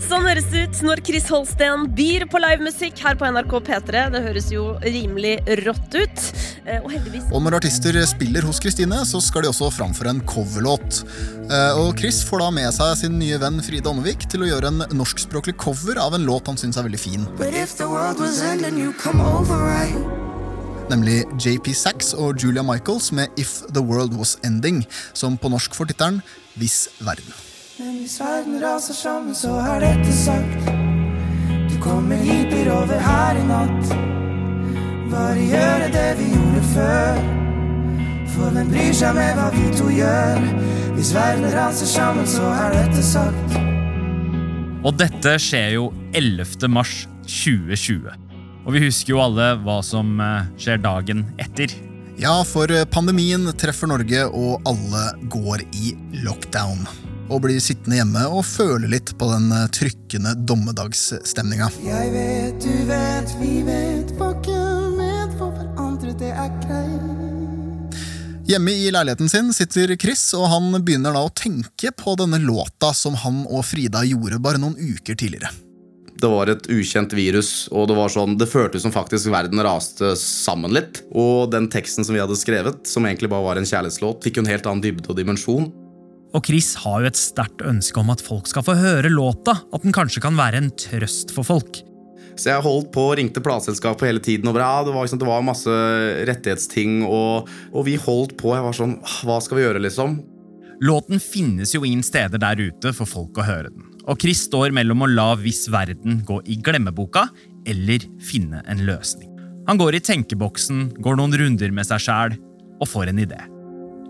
Sånn 0.00 0.24
høres 0.24 0.46
det 0.50 0.62
ut 0.64 0.78
når 0.82 1.02
Chris 1.04 1.26
Holsten 1.30 1.84
byr 1.94 2.24
på 2.32 2.40
livemusikk 2.40 2.98
her 3.04 3.18
på 3.20 3.28
NRK 3.30 3.52
P3. 3.66 4.04
Det 4.14 4.22
høres 4.24 4.48
jo 4.50 4.62
rimelig 4.82 5.34
rått 5.60 5.92
ut. 5.94 6.22
Eh, 6.64 6.80
Og 6.80 6.88
heldigvis 6.90 7.28
Og 7.30 7.44
når 7.44 7.58
artister 7.60 7.98
spiller 8.08 8.42
hos 8.48 8.58
Kristine, 8.64 9.04
så 9.06 9.20
skal 9.22 9.44
de 9.44 9.52
også 9.52 9.68
framføre 9.76 10.10
en 10.16 10.22
coverlåt. 10.24 11.04
Eh, 11.50 11.76
Og 11.78 11.98
Chris 12.00 12.24
får 12.24 12.40
da 12.40 12.50
med 12.50 12.72
seg 12.74 12.96
sin 12.96 13.18
nye 13.20 13.38
venn 13.38 13.60
Fride 13.62 13.92
Ånnevik 13.92 14.26
til 14.28 14.42
å 14.42 14.48
gjøre 14.50 14.72
en 14.72 14.82
norskspråklig 14.96 15.56
cover 15.60 16.00
av 16.00 16.14
en 16.16 16.24
låt 16.26 16.48
han 16.48 16.56
syns 16.56 16.80
er 16.80 16.88
veldig 16.88 16.98
fin. 17.00 17.28
But 17.36 17.54
if 17.54 17.76
the 17.76 17.86
world 17.86 18.18
was 18.18 18.40
ending, 18.40 18.78
you 18.80 18.92
come 18.94 19.20
over 19.20 19.56
right. 19.56 20.19
Nemlig 20.90 21.20
JP 21.38 21.68
Sachs 21.74 22.14
og 22.18 22.42
Julia 22.42 22.62
Michaels 22.66 23.12
med 23.12 23.26
If 23.38 23.60
The 23.74 23.82
World 23.82 24.16
Was 24.18 24.38
Ending, 24.44 24.82
som 25.14 25.36
på 25.38 25.48
norsk 25.48 25.74
får 25.74 25.92
tittelen 25.92 26.18
Hvis 26.58 26.88
verden. 26.98 27.30
Men 27.78 28.00
hvis 28.00 28.16
verden 28.20 28.56
raser 28.64 28.94
sammen, 28.94 29.34
så 29.34 29.52
er 29.62 29.84
dette 29.84 30.12
sagt. 30.12 30.66
Du 31.70 31.76
kommer 31.80 32.18
blir 32.50 32.72
over 32.74 32.98
her 32.98 33.38
i 33.38 33.44
natt. 33.46 33.92
Bare 35.12 35.44
gjøre 35.52 35.92
det 35.94 36.08
vi 36.18 36.26
gjorde 36.34 36.62
før. 36.74 37.20
For 38.34 38.50
hvem 38.54 38.72
bryr 38.72 38.92
seg 38.94 39.14
med 39.14 39.38
hva 39.38 39.46
vi 39.54 39.68
to 39.78 39.86
gjør? 39.94 40.42
Hvis 40.96 41.12
verden 41.14 41.46
raser 41.54 41.86
sammen, 41.86 42.26
så 42.26 42.50
er 42.64 42.74
dette 42.74 43.04
sagt. 43.06 43.60
Og 44.84 44.98
dette 44.98 45.36
skjer 45.38 45.76
jo 45.76 45.92
11. 46.18 46.66
mars 46.68 47.06
2020. 47.28 48.19
Og 48.66 48.74
vi 48.76 48.82
husker 48.84 49.14
jo 49.14 49.22
alle 49.22 49.54
hva 49.64 49.78
som 49.84 50.18
eh, 50.20 50.50
skjer 50.60 50.82
dagen 50.84 51.24
etter. 51.40 51.72
Ja, 52.20 52.42
for 52.44 52.68
eh, 52.68 52.84
pandemien 52.84 53.48
treffer 53.56 53.88
Norge, 53.88 54.26
og 54.28 54.60
alle 54.68 55.06
går 55.32 55.64
i 55.72 55.94
lockdown. 56.26 56.84
Og 57.30 57.44
blir 57.46 57.60
sittende 57.62 58.00
hjemme 58.00 58.26
og 58.28 58.44
føle 58.44 58.90
litt 58.90 59.14
på 59.16 59.30
den 59.30 59.48
eh, 59.56 59.68
trykkende 59.72 60.34
dommedagsstemninga. 60.44 61.70
Jeg 61.86 62.12
vet, 62.12 62.60
du 62.60 62.84
vet, 62.90 63.32
vi 63.40 63.54
vet, 63.64 64.12
var 64.20 64.36
med 64.98 65.32
for 65.40 65.56
hverandre, 65.56 66.12
det 66.20 66.34
er 66.34 66.52
greit. 66.66 67.08
Hjemme 68.50 68.72
i 68.74 68.90
leiligheten 68.90 69.30
sin 69.30 69.52
sitter 69.54 69.94
Chris, 69.94 70.24
og 70.34 70.48
han 70.50 70.72
begynner 70.82 71.14
da 71.14 71.22
å 71.22 71.30
tenke 71.32 71.94
på 71.94 72.16
denne 72.18 72.42
låta 72.42 72.90
som 72.98 73.14
han 73.22 73.44
og 73.46 73.62
Frida 73.68 74.02
gjorde 74.08 74.42
bare 74.42 74.58
noen 74.58 74.74
uker 74.74 75.14
tidligere. 75.14 75.54
Det 76.20 76.28
var 76.28 76.50
et 76.52 76.66
ukjent 76.68 77.14
virus, 77.16 77.68
og 77.72 77.86
det 77.88 77.96
var 77.96 78.10
sånn, 78.12 78.34
det 78.36 78.50
føltes 78.50 78.84
som 78.84 78.92
faktisk 78.92 79.30
verden 79.32 79.62
raste 79.64 80.12
sammen 80.20 80.74
litt. 80.76 81.00
Og 81.16 81.48
den 81.52 81.70
teksten 81.72 82.04
som 82.04 82.16
vi 82.16 82.20
hadde 82.20 82.36
skrevet, 82.36 82.82
som 82.88 83.06
egentlig 83.08 83.30
bare 83.32 83.46
var 83.46 83.60
en 83.60 83.68
kjærlighetslåt, 83.68 84.20
fikk 84.26 84.36
jo 84.36 84.44
en 84.44 84.50
helt 84.52 84.68
annen 84.68 84.84
dybde 84.84 85.08
og 85.08 85.16
dimensjon. 85.16 85.70
Og 86.36 86.46
Chris 86.46 86.74
har 86.84 87.02
jo 87.02 87.10
et 87.10 87.18
sterkt 87.18 87.64
ønske 87.66 87.98
om 88.02 88.12
at 88.12 88.22
folk 88.22 88.50
skal 88.50 88.66
få 88.66 88.76
høre 88.78 89.10
låta, 89.10 89.56
at 89.72 89.86
den 89.86 89.96
kanskje 89.96 90.22
kan 90.22 90.36
være 90.38 90.60
en 90.60 90.70
trøst 90.78 91.32
for 91.34 91.46
folk. 91.46 91.80
Så 92.38 92.52
jeg 92.52 92.64
holdt 92.64 92.92
på 92.94 93.02
og 93.10 93.16
ringte 93.18 93.42
plateselskapet 93.44 94.06
hele 94.06 94.22
tiden. 94.24 94.48
Og 94.48 94.60
ja, 94.60 94.84
det, 94.86 94.92
var, 94.94 95.04
liksom, 95.04 95.20
det 95.20 95.28
var 95.28 95.44
masse 95.44 95.78
rettighetsting, 96.28 97.00
og, 97.08 97.48
og 97.72 97.88
vi 97.88 97.96
holdt 98.00 98.36
på. 98.40 98.54
Jeg 98.56 98.64
var 98.64 98.76
sånn 98.76 98.98
Hva 99.24 99.40
skal 99.44 99.58
vi 99.58 99.66
gjøre, 99.66 99.82
liksom? 99.84 100.20
Låten 100.80 101.20
finnes 101.20 101.74
jo 101.74 101.82
ingen 101.84 102.04
steder 102.06 102.40
der 102.40 102.60
ute 102.70 102.94
for 102.96 103.08
folk 103.08 103.40
å 103.40 103.44
høre 103.44 103.72
den. 103.72 103.89
Og 104.10 104.18
Chris 104.18 104.42
står 104.48 104.74
mellom 104.74 105.04
å 105.04 105.10
la 105.10 105.28
Viss 105.38 105.68
verden 105.70 106.20
gå 106.26 106.40
i 106.50 106.56
glemmeboka 106.58 107.28
eller 107.68 108.02
finne 108.24 108.62
en 108.70 108.82
løsning. 108.88 109.28
Han 109.68 109.78
går 109.78 109.98
i 109.98 110.02
tenkeboksen, 110.02 110.96
går 110.98 111.18
noen 111.20 111.36
runder 111.38 111.70
med 111.74 111.86
seg 111.86 112.02
sjæl 112.02 112.34
og 112.80 112.88
får 112.90 113.12
en 113.12 113.20
idé. 113.22 113.38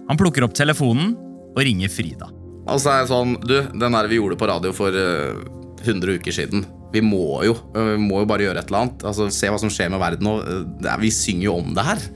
Han 0.08 0.18
plukker 0.18 0.46
opp 0.46 0.54
telefonen 0.56 1.12
og 1.52 1.60
ringer 1.66 1.90
Frida. 1.92 2.30
Og 2.70 2.78
så 2.80 2.92
er 2.92 3.00
jeg 3.02 3.10
sånn 3.10 3.32
Du, 3.42 3.56
den 3.66 3.96
der 3.96 4.08
vi 4.08 4.20
gjorde 4.20 4.38
på 4.38 4.48
radio 4.48 4.72
for 4.76 4.94
uh, 4.94 5.40
100 5.84 6.20
uker 6.20 6.34
siden. 6.34 6.64
Vi 6.94 7.02
må 7.04 7.40
jo 7.46 7.54
eh, 7.74 7.92
vi 7.94 8.00
må 8.02 8.22
jo 8.22 8.28
bare 8.30 8.46
gjøre 8.46 8.62
et 8.62 8.70
eller 8.70 8.84
annet. 8.84 9.04
Altså, 9.06 9.28
Se 9.34 9.50
hva 9.52 9.60
som 9.60 9.70
skjer 9.72 9.90
med 9.92 10.00
verden 10.02 10.26
nå. 10.26 10.36
uh, 10.40 10.96
Vi 11.02 11.12
synger 11.14 11.48
jo 11.50 11.58
om 11.60 11.74
det 11.76 11.86
her. 11.86 12.06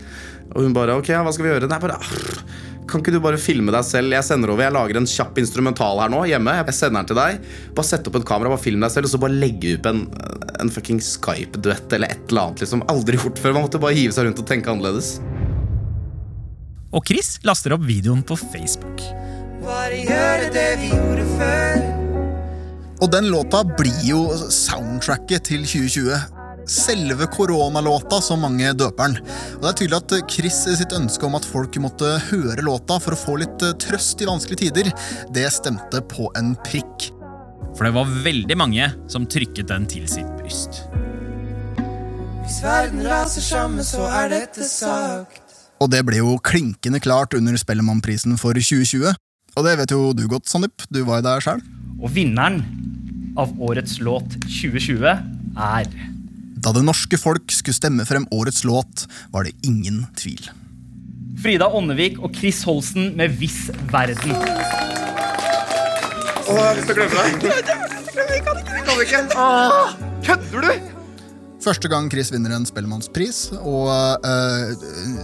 Og 0.54 0.62
hun 0.62 0.76
bare 0.76 0.96
Ok, 1.00 1.10
hva 1.12 1.32
skal 1.34 1.48
vi 1.48 1.52
gjøre? 1.52 1.68
Nei, 1.70 1.80
bare 1.82 1.98
ah, 2.00 2.14
Kan 2.94 3.02
ikke 3.02 3.10
du 3.10 3.18
bare 3.18 3.38
filme 3.42 3.72
deg 3.74 3.82
selv? 3.82 4.14
Jeg 4.14 4.22
sender 4.22 4.52
over, 4.52 4.62
jeg 4.62 4.72
lager 4.76 5.00
en 5.00 5.08
kjapp 5.10 5.38
instrumental 5.42 5.98
her 5.98 6.12
nå 6.12 6.20
hjemme. 6.30 6.52
Jeg 6.60 6.74
sender 6.76 7.00
den 7.00 7.08
til 7.10 7.18
deg. 7.18 7.48
Bare 7.74 7.88
sett 7.88 8.06
opp 8.06 8.20
et 8.20 8.26
kamera, 8.28 8.52
bare 8.52 8.62
film 8.62 8.84
deg 8.86 8.92
selv, 8.94 9.08
og 9.08 9.10
så 9.16 9.18
bare 9.24 9.34
legge 9.34 9.72
ut 9.74 9.88
en, 9.90 10.04
en 10.62 10.70
fucking 10.70 11.00
Skype-duett 11.02 11.96
eller 11.98 12.14
et 12.14 12.30
eller 12.30 12.44
annet. 12.44 12.62
liksom 12.62 12.84
Aldri 12.92 13.18
gjort 13.18 13.42
før. 13.42 13.56
Man 13.56 13.66
måtte 13.66 13.82
bare 13.82 13.98
hive 13.98 14.14
seg 14.14 14.28
rundt 14.28 14.44
og 14.44 14.46
tenke 14.46 14.70
annerledes. 14.70 15.16
Og 16.94 17.02
Chris 17.10 17.32
laster 17.42 17.74
opp 17.74 17.82
videoen 17.82 18.22
på 18.22 18.38
Facebook. 18.38 19.02
Bare 19.64 19.98
gjøre 19.98 20.54
det 20.54 20.70
vi 20.84 20.94
gjorde 20.94 21.26
før. 21.34 21.84
Og 23.02 23.10
den 23.10 23.26
låta 23.34 23.66
blir 23.74 24.06
jo 24.06 24.22
soundtracket 24.54 25.50
til 25.50 25.66
2020. 25.66 26.43
Selve 26.70 27.26
koronalåta, 27.32 28.20
som 28.24 28.40
mange 28.40 28.72
døper 28.72 29.10
den. 29.10 29.18
Og 29.56 29.64
det 29.64 29.70
er 29.70 29.78
tydelig 29.80 29.98
at 30.00 30.32
Chris 30.32 30.60
sitt 30.78 30.94
ønske 30.96 31.26
om 31.28 31.36
at 31.36 31.44
folk 31.48 31.76
måtte 31.82 32.16
høre 32.30 32.64
låta 32.64 32.96
for 33.02 33.16
å 33.16 33.20
få 33.20 33.36
litt 33.42 33.64
eh, 33.66 33.76
trøst 33.80 34.22
i 34.24 34.28
vanskelige 34.28 34.68
tider, 34.68 34.92
det 35.34 35.44
stemte 35.52 36.00
på 36.08 36.30
en 36.40 36.54
prikk. 36.64 37.10
For 37.74 37.88
det 37.88 37.94
var 37.96 38.14
veldig 38.24 38.56
mange 38.56 38.88
som 39.10 39.26
trykket 39.28 39.68
den 39.68 39.88
til 39.90 40.06
sitt 40.08 40.30
bryst. 40.38 40.84
Hvis 42.44 42.60
verden 42.64 43.04
raser 43.08 43.44
sammen, 43.44 43.84
så 43.84 44.06
er 44.22 44.30
dette 44.32 44.66
sagt. 44.68 45.42
Og 45.82 45.90
det 45.92 46.04
ble 46.06 46.20
jo 46.20 46.38
klinkende 46.44 47.00
klart 47.02 47.34
under 47.36 47.56
Spellemannprisen 47.60 48.38
for 48.40 48.56
2020. 48.56 49.12
Og 49.54 49.66
det 49.66 49.76
vet 49.80 49.92
jo 49.94 50.12
du 50.16 50.26
godt, 50.30 50.48
Sandeep. 50.50 50.86
Du 50.88 51.02
var 51.08 51.20
jo 51.20 51.28
der 51.28 51.44
sjøl. 51.44 51.62
Og 52.00 52.12
vinneren 52.14 52.62
av 53.40 53.52
årets 53.62 53.98
låt 54.04 54.36
2020 54.46 55.08
er 55.08 55.88
Da 56.64 56.72
det 56.72 56.80
norske 56.86 57.18
folk 57.20 57.52
skulle 57.52 57.76
stemme 57.76 58.06
frem 58.08 58.24
årets 58.32 58.62
låt, 58.64 59.04
var 59.34 59.44
det 59.44 59.52
ingen 59.68 60.06
tvil. 60.16 60.46
Frida 61.44 61.68
Åndevik 61.68 62.16
og 62.24 62.32
Chris 62.32 62.62
Holsten 62.64 63.10
med 63.18 63.34
Viss 63.36 63.66
verden. 63.92 64.32
Første 71.64 71.88
gang 71.88 72.08
Chris 72.12 72.32
vinner 72.32 72.56
en 72.56 72.64
Spellemannspris, 72.68 73.38
og 73.60 73.92
eh, 74.24 74.72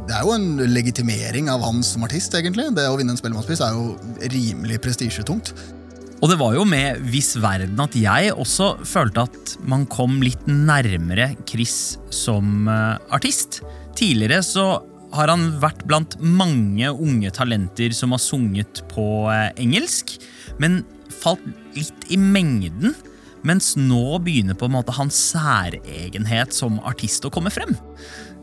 det 0.09 0.17
er 0.17 0.25
jo 0.25 0.37
en 0.37 0.49
legitimering 0.75 1.49
av 1.53 1.65
han 1.65 1.81
som 1.85 2.05
artist, 2.05 2.37
egentlig. 2.37 2.69
Det 2.77 2.89
å 2.89 2.97
vinne 3.01 3.17
en 3.17 3.21
Spellemannspris 3.21 3.65
er 3.65 3.77
jo 3.77 3.95
rimelig 4.33 4.81
prestisjetungt. 4.85 5.55
Og 6.21 6.29
det 6.29 6.37
var 6.37 6.53
jo 6.53 6.67
med 6.69 7.01
Viss 7.09 7.33
verden 7.41 7.81
at 7.81 7.95
jeg 7.97 8.35
også 8.35 8.75
følte 8.85 9.25
at 9.25 9.55
man 9.65 9.87
kom 9.89 10.19
litt 10.21 10.43
nærmere 10.49 11.31
Chris 11.49 11.97
som 12.13 12.69
eh, 12.69 12.99
artist. 13.17 13.63
Tidligere 13.97 14.43
så 14.45 14.67
har 15.17 15.33
han 15.33 15.49
vært 15.63 15.87
blant 15.89 16.19
mange 16.21 16.93
unge 16.93 17.33
talenter 17.35 17.95
som 17.97 18.13
har 18.15 18.21
sunget 18.23 18.83
på 18.93 19.07
eh, 19.33 19.49
engelsk, 19.65 20.19
men 20.61 20.83
falt 21.23 21.43
litt 21.79 22.11
i 22.13 22.21
mengden. 22.21 22.93
Mens 23.47 23.73
nå 23.81 24.21
begynner 24.21 24.59
på 24.61 24.69
en 24.69 24.77
måte 24.77 24.93
hans 24.93 25.17
særegenhet 25.33 26.53
som 26.53 26.77
artist 26.85 27.25
å 27.25 27.33
komme 27.33 27.49
frem. 27.49 27.73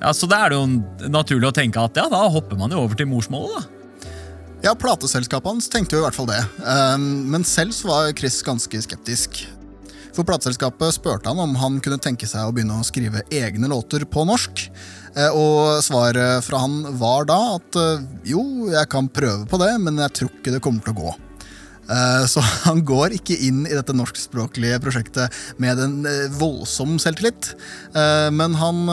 Ja, 0.02 0.10
så 0.18 0.26
Da 0.30 0.46
er 0.46 0.50
det 0.54 0.58
jo 0.58 1.10
naturlig 1.14 1.52
å 1.52 1.54
tenke 1.54 1.86
at 1.86 1.98
ja, 2.02 2.10
da 2.10 2.26
hopper 2.26 2.58
man 2.58 2.74
jo 2.74 2.82
over 2.82 2.98
til 2.98 3.10
morsmålet. 3.12 3.62
da. 3.62 3.77
Ja, 4.68 4.74
plateselskapet 4.76 5.48
hans 5.48 5.70
tenkte 5.72 5.96
jo 5.96 6.02
i 6.02 6.04
hvert 6.04 6.16
fall 6.18 6.28
det. 6.28 6.42
Um, 6.60 7.04
men 7.32 7.46
selv 7.48 7.72
så 7.72 7.88
var 7.88 8.10
Chris 8.18 8.42
ganske 8.44 8.82
skeptisk. 8.84 9.46
For 10.12 10.28
plateselskapet 10.28 10.92
spurte 10.98 11.32
han 11.32 11.40
om 11.40 11.54
han 11.62 11.78
kunne 11.80 12.02
tenke 12.04 12.28
seg 12.28 12.44
å 12.44 12.52
begynne 12.52 12.76
å 12.76 12.84
skrive 12.84 13.22
egne 13.32 13.70
låter 13.72 14.04
på 14.04 14.26
norsk. 14.28 14.66
Eh, 15.14 15.30
Og 15.32 15.80
svaret 15.86 16.44
fra 16.44 16.66
han 16.66 16.82
var 17.00 17.30
da 17.30 17.38
at 17.54 17.80
eh, 17.80 18.04
jo, 18.34 18.44
jeg 18.74 18.92
kan 18.92 19.08
prøve 19.08 19.48
på 19.48 19.62
det, 19.62 19.72
men 19.86 20.04
jeg 20.04 20.16
tror 20.20 20.34
ikke 20.36 20.58
det 20.58 20.64
kommer 20.66 20.84
til 20.84 20.98
å 20.98 21.00
gå. 21.00 21.16
Eh, 21.90 22.26
Så 22.28 22.42
han 22.68 22.84
går 22.88 23.16
ikke 23.18 23.38
inn 23.48 23.64
i 23.68 23.76
dette 23.76 23.96
norskspråklige 23.96 24.80
prosjektet 24.84 25.34
med 25.62 25.80
en 25.84 25.98
eh, 26.10 26.26
voldsom 26.38 26.98
selvtillit. 27.02 27.54
Eh, 27.96 28.28
Men 28.36 28.58
han 28.60 28.84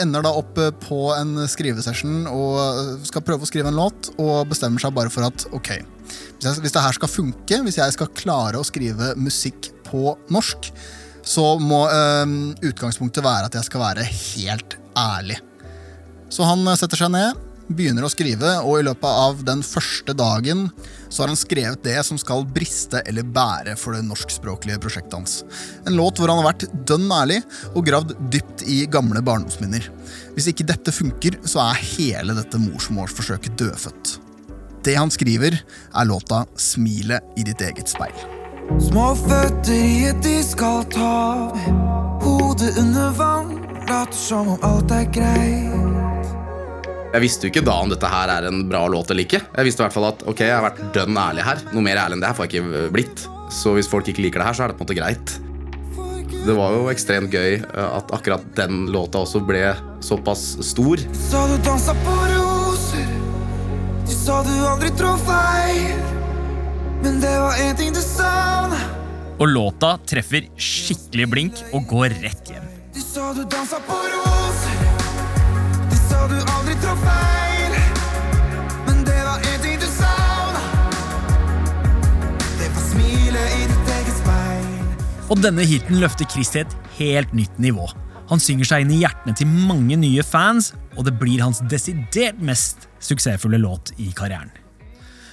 ender 0.00 0.24
da 0.24 0.32
opp 0.38 0.58
på 0.84 1.00
en 1.16 1.36
skrivesession 1.48 2.26
og 2.30 3.04
skal 3.06 3.24
prøve 3.26 3.46
å 3.46 3.50
skrive 3.50 3.70
en 3.72 3.78
låt, 3.78 4.12
og 4.20 4.48
bestemmer 4.50 4.82
seg 4.82 4.94
bare 4.96 5.12
for 5.12 5.26
at 5.28 5.46
ok, 5.52 5.70
hvis, 5.76 6.46
jeg, 6.46 6.64
hvis 6.64 6.74
det 6.74 6.82
skal 6.98 7.10
funke, 7.10 7.60
hvis 7.66 7.78
jeg 7.80 7.94
skal 7.96 8.10
klare 8.16 8.60
å 8.60 8.66
skrive 8.66 9.12
musikk 9.20 9.70
på 9.88 10.16
norsk, 10.32 10.72
så 11.22 11.44
må 11.62 11.84
utgangspunktet 12.66 13.22
være 13.22 13.46
at 13.46 13.54
jeg 13.54 13.68
skal 13.68 13.84
være 13.84 14.06
helt 14.08 14.74
ærlig. 14.98 15.38
Så 16.32 16.46
han 16.48 16.66
setter 16.80 17.04
seg 17.04 17.12
ned, 17.14 17.38
begynner 17.76 18.06
å 18.06 18.10
skrive, 18.12 18.54
og 18.62 18.78
i 18.78 18.84
løpet 18.86 19.20
av 19.26 19.42
den 19.46 19.62
første 19.66 20.14
dagen 20.16 20.66
så 21.12 21.22
har 21.22 21.32
han 21.32 21.38
skrevet 21.38 21.82
det 21.84 21.98
som 22.06 22.18
skal 22.20 22.46
briste 22.48 23.02
eller 23.08 23.26
bære 23.26 23.76
for 23.80 23.96
det 23.96 24.04
norskspråklige 24.06 24.80
prosjektet 24.82 25.16
hans. 25.18 25.38
En 25.86 25.96
låt 25.98 26.20
hvor 26.20 26.32
han 26.32 26.40
har 26.40 26.52
vært 26.52 26.68
dønn 26.88 27.08
ærlig 27.12 27.40
og 27.72 27.86
gravd 27.88 28.14
dypt 28.32 28.64
i 28.64 28.82
gamle 28.90 29.22
barndomsminner. 29.24 29.88
Hvis 30.36 30.48
ikke 30.52 30.68
dette 30.68 30.94
funker, 30.94 31.40
så 31.44 31.64
er 31.68 31.82
hele 31.94 32.36
dette 32.38 32.60
morsmålsforsøket 32.62 33.58
dødfødt. 33.60 34.16
Det 34.82 34.96
han 34.98 35.12
skriver, 35.14 35.60
er 35.94 36.08
låta 36.08 36.44
'Smilet 36.56 37.22
i 37.38 37.44
ditt 37.46 37.60
eget 37.60 37.86
speil'. 37.86 38.24
Små 38.80 39.12
føtter 39.14 39.74
i 39.74 40.04
et 40.10 40.26
iskaldt 40.26 40.96
hav. 40.96 41.58
Hodet 42.22 42.78
under 42.78 43.10
vann. 43.10 43.58
Later 43.92 44.16
som 44.16 44.48
om 44.48 44.58
alt 44.62 44.90
er 44.90 45.04
greit. 45.12 46.01
Jeg 47.12 47.20
visste 47.26 47.44
jo 47.44 47.52
ikke 47.52 47.64
da 47.66 47.74
om 47.84 47.90
dette 47.92 48.08
her 48.08 48.30
er 48.32 48.46
en 48.48 48.62
bra 48.70 48.86
låt 48.88 49.10
eller 49.12 49.26
ikke. 49.26 49.42
Jeg 49.44 49.68
visste 49.68 49.82
i 49.82 49.84
hvert 49.84 49.92
fall 49.92 50.08
at 50.08 50.22
ok, 50.24 50.38
jeg 50.46 50.54
har 50.56 50.64
vært 50.64 50.80
dønn 50.94 51.18
ærlig 51.20 51.44
her. 51.44 51.60
Noe 51.74 51.84
mer 51.84 52.00
ærlig 52.00 52.16
enn 52.16 52.22
det 52.24 52.30
her 52.30 52.38
får 52.38 52.48
jeg 52.48 52.62
ikke 52.62 52.84
blitt. 52.94 53.24
Så 53.52 53.74
hvis 53.76 53.90
folk 53.90 54.08
ikke 54.08 54.24
liker 54.24 54.40
det 54.40 54.46
her, 54.48 54.56
så 54.56 54.64
er 54.64 54.72
det 54.72 54.78
på 54.78 54.86
en 54.86 54.88
måte 54.88 54.96
greit. 54.96 55.34
Det 56.42 56.54
var 56.56 56.72
jo 56.74 56.86
ekstremt 56.90 57.30
gøy 57.30 57.58
eh, 57.60 57.90
at 57.98 58.14
akkurat 58.16 58.46
den 58.56 58.86
låta 58.94 59.20
også 59.22 59.42
ble 59.44 59.60
såpass 60.02 60.56
stor. 60.64 61.04
Sa 61.28 61.44
du 61.50 61.54
dansa 61.68 61.94
på 62.00 62.16
roser. 62.32 63.12
Du 64.08 64.14
sa 64.16 64.40
du 64.48 64.54
aldri 64.72 64.90
trår 64.96 65.20
feil. 65.28 66.00
Men 67.04 67.20
det 67.20 67.34
var 67.44 67.60
én 67.60 67.76
ting 67.76 67.92
du 67.92 68.00
savna. 68.00 68.80
Og 69.36 69.52
låta 69.52 69.98
treffer 70.08 70.48
skikkelig 70.56 71.28
blink 71.28 71.62
og 71.74 71.84
går 71.92 72.16
rett 72.24 72.54
hjem. 72.56 72.72
Du 72.96 73.02
sa 73.04 73.34
du 73.36 73.44
dansa 73.44 73.82
på 73.84 74.00
roser. 74.00 74.41
Du 76.22 76.28
du 76.30 76.38
aldri 76.54 76.74
trår 76.78 76.98
feil. 77.02 77.72
Men 78.86 79.00
det 79.06 79.18
var 79.26 79.42
én 79.42 79.58
ting 79.64 79.80
du 79.82 79.88
savna. 79.90 80.60
Det 82.60 82.68
var 82.70 82.84
smilet 82.86 83.56
i 83.56 83.64
ditt 83.66 83.90
eget 83.96 84.20
speil. 84.20 84.68
Og 85.26 85.42
denne 85.42 85.66
hiten 85.66 85.98
løfter 85.98 86.28
Chris 86.30 86.52
til 86.54 86.62
et 86.62 86.76
helt 87.00 87.34
nytt 87.34 87.58
nivå. 87.58 87.88
Han 88.30 88.40
synger 88.40 88.70
seg 88.70 88.84
inn 88.84 88.94
i 88.94 89.00
hjertene 89.02 89.34
til 89.34 89.50
mange 89.50 89.98
nye 89.98 90.22
fans, 90.22 90.70
og 90.94 91.08
det 91.08 91.16
blir 91.18 91.42
hans 91.42 91.58
desidert 91.66 92.38
mest 92.38 92.86
suksessfulle 93.02 93.58
låt 93.58 93.90
i 93.98 94.12
karrieren. 94.14 94.54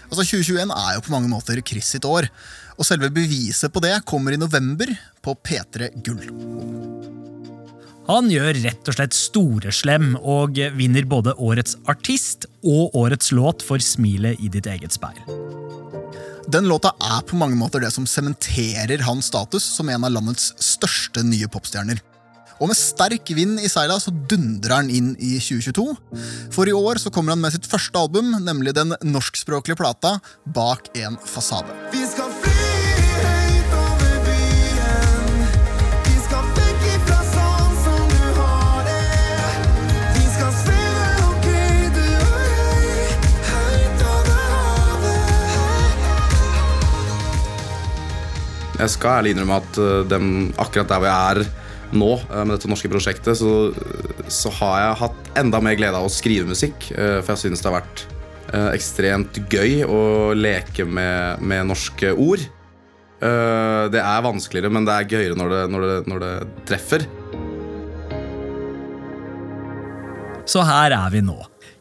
Altså 0.10 0.26
2021 0.26 0.74
er 0.74 0.96
jo 0.98 1.06
på 1.06 1.14
mange 1.14 1.30
måter 1.30 1.62
Chris 1.62 1.94
sitt 1.94 2.10
år, 2.10 2.32
og 2.82 2.88
selve 2.88 3.14
beviset 3.14 3.70
på 3.70 3.86
det 3.86 3.94
kommer 4.10 4.34
i 4.34 4.42
november 4.42 4.90
på 5.22 5.38
P3 5.38 5.94
Gull. 6.02 6.26
Han 8.10 8.26
gjør 8.34 8.58
rett 8.64 8.90
og 8.90 8.96
slett 8.98 9.14
storeslem 9.14 10.16
og 10.18 10.58
vinner 10.80 11.06
både 11.06 11.36
årets 11.38 11.76
artist 11.92 12.48
og 12.66 12.96
årets 12.98 13.30
låt 13.38 13.62
for 13.62 13.82
smilet 13.86 14.42
i 14.42 14.50
ditt 14.50 14.66
eget 14.66 14.96
speil. 14.96 15.20
Den 16.50 16.66
låta 16.66 16.96
er 16.98 17.22
på 17.30 17.38
mange 17.38 17.60
måter 17.60 17.84
det 17.84 17.92
som 17.94 18.08
sementerer 18.10 19.04
hans 19.06 19.30
status 19.30 19.68
som 19.76 19.92
en 19.94 20.08
av 20.08 20.16
landets 20.16 20.56
største 20.58 21.22
nye 21.22 21.46
popstjerner. 21.54 22.02
Og 22.60 22.72
med 22.72 22.80
sterk 22.80 23.30
vind 23.38 23.62
i 23.62 23.70
seila 23.72 24.00
så 24.02 24.12
dundrer 24.12 24.80
han 24.80 24.90
inn 24.90 25.12
i 25.22 25.36
2022. 25.38 25.86
For 26.56 26.68
i 26.68 26.74
år 26.76 27.00
så 27.00 27.14
kommer 27.14 27.38
han 27.38 27.44
med 27.46 27.54
sitt 27.54 27.70
første 27.70 28.02
album, 28.02 28.34
nemlig 28.42 28.74
den 28.76 28.98
norskspråklige 29.06 29.78
plata 29.80 30.18
Bak 30.50 30.90
en 30.98 31.22
fasade. 31.30 31.78
Vi 31.94 32.04
skal 32.10 32.34
fly 32.42 32.59
Jeg 48.80 48.92
skal 48.94 49.18
ærlig 49.20 49.34
innrømme 49.36 49.58
at 49.60 49.80
eh, 49.84 50.04
den, 50.08 50.30
akkurat 50.62 50.88
der 50.88 51.02
hvor 51.02 51.10
jeg 51.10 51.34
er 51.34 51.98
nå, 52.00 52.12
eh, 52.22 52.44
med 52.46 52.54
dette 52.56 52.70
norske 52.72 52.92
prosjektet, 52.92 53.36
så, 53.36 53.74
så 54.32 54.52
har 54.62 54.78
jeg 54.84 55.00
hatt 55.02 55.32
enda 55.42 55.60
mer 55.64 55.76
glede 55.80 56.00
av 56.00 56.08
å 56.08 56.14
skrive 56.14 56.48
musikk. 56.48 56.88
eh, 56.96 57.20
For 57.20 57.36
jeg 57.36 57.44
synes 57.44 57.64
det 57.64 57.70
har 57.72 57.82
vært 57.82 58.08
ekstremt 58.50 59.36
gøy 59.54 59.84
å 59.86 60.00
leke 60.34 60.82
med, 60.82 61.38
med 61.46 61.68
norske 61.70 62.10
ord. 62.18 62.42
Det 63.22 64.02
er 64.02 64.24
vanskeligere, 64.26 64.72
men 64.74 64.88
det 64.88 64.96
er 64.96 65.12
gøyere 65.12 65.38
når 65.38 65.54
det, 65.54 65.60
når 65.70 65.86
det, 65.86 65.98
når 66.10 66.24
det 66.24 66.32
treffer. 66.66 67.06
Så 70.50 70.66
her 70.66 70.98
er 70.98 71.14
vi 71.14 71.22
nå. 71.22 71.38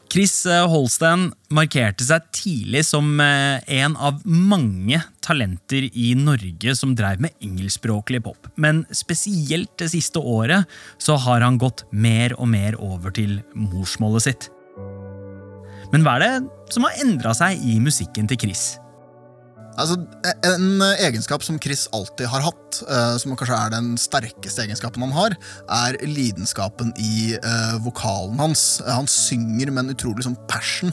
Chris 0.09 0.47
eh, 0.49 0.65
Holsten 0.65 1.27
markerte 1.53 2.05
seg 2.07 2.25
tidlig 2.33 2.81
som 2.89 3.19
eh, 3.21 3.61
en 3.83 3.93
av 4.01 4.23
mange 4.25 5.03
talenter 5.25 5.85
i 5.93 6.15
Norge 6.17 6.73
som 6.79 6.95
drev 6.97 7.21
med 7.21 7.37
engelskspråklig 7.45 8.23
pop. 8.25 8.49
Men 8.57 8.87
spesielt 8.89 9.75
det 9.81 9.91
siste 9.93 10.23
året 10.23 10.65
så 10.97 11.19
har 11.21 11.45
han 11.45 11.61
gått 11.61 11.85
mer 11.93 12.33
og 12.41 12.49
mer 12.55 12.79
over 12.81 13.13
til 13.13 13.43
morsmålet 13.53 14.31
sitt. 14.31 14.49
Men 15.93 16.05
hva 16.05 16.17
er 16.17 16.25
det 16.25 16.73
som 16.73 16.89
har 16.89 17.01
endra 17.05 17.37
seg 17.37 17.61
i 17.61 17.77
musikken 17.81 18.29
til 18.33 18.41
Chris? 18.49 18.71
Altså, 19.79 19.97
En 20.45 20.83
egenskap 20.99 21.45
som 21.47 21.59
Chris 21.63 21.87
alltid 21.95 22.27
har 22.31 22.43
hatt, 22.43 22.81
eh, 22.83 23.15
som 23.23 23.35
kanskje 23.39 23.57
er 23.57 23.73
den 23.73 23.93
sterkeste 24.01 24.65
egenskapen 24.65 25.05
han 25.07 25.15
har, 25.15 25.37
er 25.71 25.99
lidenskapen 26.03 26.93
i 26.99 27.37
eh, 27.39 27.77
vokalen 27.85 28.39
hans. 28.43 28.81
Han 28.87 29.09
synger 29.11 29.71
med 29.71 29.85
en 29.85 29.95
utrolig 29.95 30.27
sånn 30.27 30.39
passion. 30.51 30.93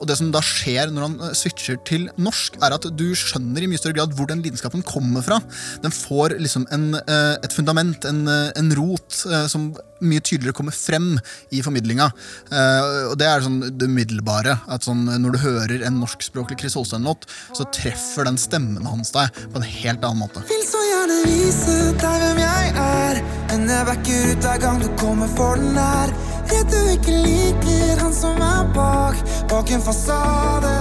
Og 0.00 0.08
det 0.10 0.18
som 0.18 0.32
da 0.34 0.42
skjer 0.44 0.92
når 0.92 1.08
han 1.08 1.16
eh, 1.28 1.36
switcher 1.38 1.78
til 1.86 2.08
norsk, 2.18 2.58
er 2.62 2.76
at 2.76 2.88
du 2.98 3.06
skjønner 3.18 3.64
i 3.64 3.70
mye 3.70 3.80
større 3.80 3.98
grad 4.00 4.14
hvor 4.18 4.28
den 4.30 4.42
lidenskapen 4.44 4.84
kommer 4.86 5.24
fra. 5.24 5.40
Den 5.84 5.94
får 5.94 6.38
liksom 6.42 6.66
en, 6.74 6.92
et 6.98 7.54
fundament, 7.54 8.04
en, 8.08 8.26
en 8.28 8.74
rot, 8.76 9.22
som 9.50 9.70
mye 10.06 10.22
tydeligere 10.24 10.56
kommer 10.56 10.76
frem 10.76 11.14
i 11.54 11.62
formidlinga. 11.64 12.10
Eh, 12.50 12.90
og 13.10 13.16
det 13.20 13.28
er 13.28 13.44
sånn 13.44 13.60
det 13.64 13.88
umiddelbare. 13.90 14.58
At 14.70 14.86
sånn, 14.86 15.06
når 15.22 15.36
du 15.36 15.42
hører 15.44 15.86
en 15.86 16.00
norskspråklig 16.02 16.58
Chris 16.60 16.76
Holstein-låt, 16.78 17.28
så 17.56 17.66
treffer 17.74 18.28
den 18.28 18.40
stemmen 18.40 18.86
hans 18.88 19.14
deg 19.14 19.32
på 19.52 19.60
en 19.60 19.68
helt 19.68 20.04
annen 20.04 20.24
måte. 20.24 20.44
Vil 20.50 20.66
så 20.68 20.82
gjerne 20.88 21.20
vise 21.28 21.78
deg 22.00 22.22
hvem 22.26 22.44
jeg 22.44 22.76
er. 22.84 23.24
Men 23.54 23.68
jeg 23.70 23.86
backer 23.86 24.30
ut 24.30 24.46
hver 24.48 24.62
gang 24.62 24.80
du 24.82 24.88
kommer 25.00 25.30
for 25.36 25.60
den 25.60 25.76
nær. 25.76 26.12
Redd 26.50 26.72
du 26.72 26.80
ikke 26.92 27.14
liker 27.24 28.00
han 28.02 28.12
som 28.12 28.40
er 28.42 28.66
bak, 28.74 29.20
bak 29.48 29.70
en 29.72 29.84
fasade. 29.84 30.72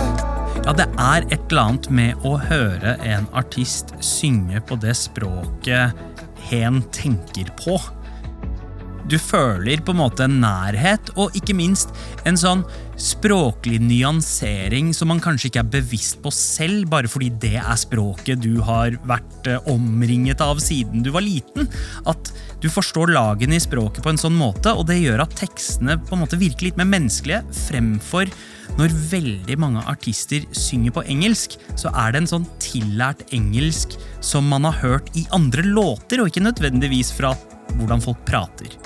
Ja, 0.64 0.72
det 0.76 0.88
er 1.00 1.26
et 1.28 1.52
eller 1.52 1.62
annet 1.62 1.90
med 1.92 2.26
å 2.28 2.38
høre 2.40 2.96
en 3.04 3.26
artist 3.36 3.94
synge 4.04 4.62
på 4.68 4.78
det 4.80 4.96
språket 4.96 5.92
hen 6.50 6.82
tenker 6.96 7.50
på. 7.60 7.78
Du 9.10 9.18
føler 9.20 9.82
på 9.84 9.94
en 9.94 10.00
måte 10.00 10.26
en 10.28 10.40
nærhet, 10.44 11.12
og 11.20 11.36
ikke 11.38 11.56
minst 11.58 11.92
en 12.28 12.40
sånn 12.40 12.64
språklig 13.00 13.80
nyansering 13.84 14.92
som 14.96 15.10
man 15.12 15.22
kanskje 15.24 15.50
ikke 15.50 15.64
er 15.64 15.72
bevisst 15.76 16.20
på 16.24 16.32
selv, 16.34 16.88
bare 16.92 17.10
fordi 17.12 17.32
det 17.42 17.58
er 17.60 17.80
språket 17.80 18.44
du 18.44 18.62
har 18.64 18.96
vært 19.10 19.50
eh, 19.50 19.70
omringet 19.72 20.44
av 20.46 20.62
siden 20.64 21.04
du 21.04 21.12
var 21.16 21.26
liten. 21.26 21.68
At 22.10 22.32
du 22.64 22.70
forstår 22.72 23.12
lagene 23.12 23.58
i 23.58 23.64
språket 23.64 24.06
på 24.06 24.14
en 24.14 24.22
sånn 24.22 24.38
måte, 24.40 24.72
og 24.72 24.88
det 24.88 25.02
gjør 25.02 25.26
at 25.26 25.36
tekstene 25.42 25.98
på 26.06 26.16
en 26.16 26.24
måte 26.24 26.40
virker 26.40 26.70
litt 26.70 26.80
mer 26.80 26.92
menneskelige, 26.94 27.44
fremfor 27.66 28.32
når 28.80 28.94
veldig 29.12 29.58
mange 29.60 29.84
artister 29.90 30.46
synger 30.56 30.96
på 30.96 31.04
engelsk, 31.12 31.58
så 31.78 31.92
er 31.92 32.14
det 32.14 32.24
en 32.24 32.32
sånn 32.36 32.48
tillært 32.64 33.26
engelsk 33.36 33.98
som 34.24 34.48
man 34.50 34.66
har 34.70 34.80
hørt 34.80 35.12
i 35.20 35.26
andre 35.36 35.66
låter, 35.68 36.24
og 36.24 36.32
ikke 36.32 36.46
nødvendigvis 36.48 37.12
fra 37.18 37.34
hvordan 37.78 38.02
folk 38.04 38.26
prater. 38.28 38.78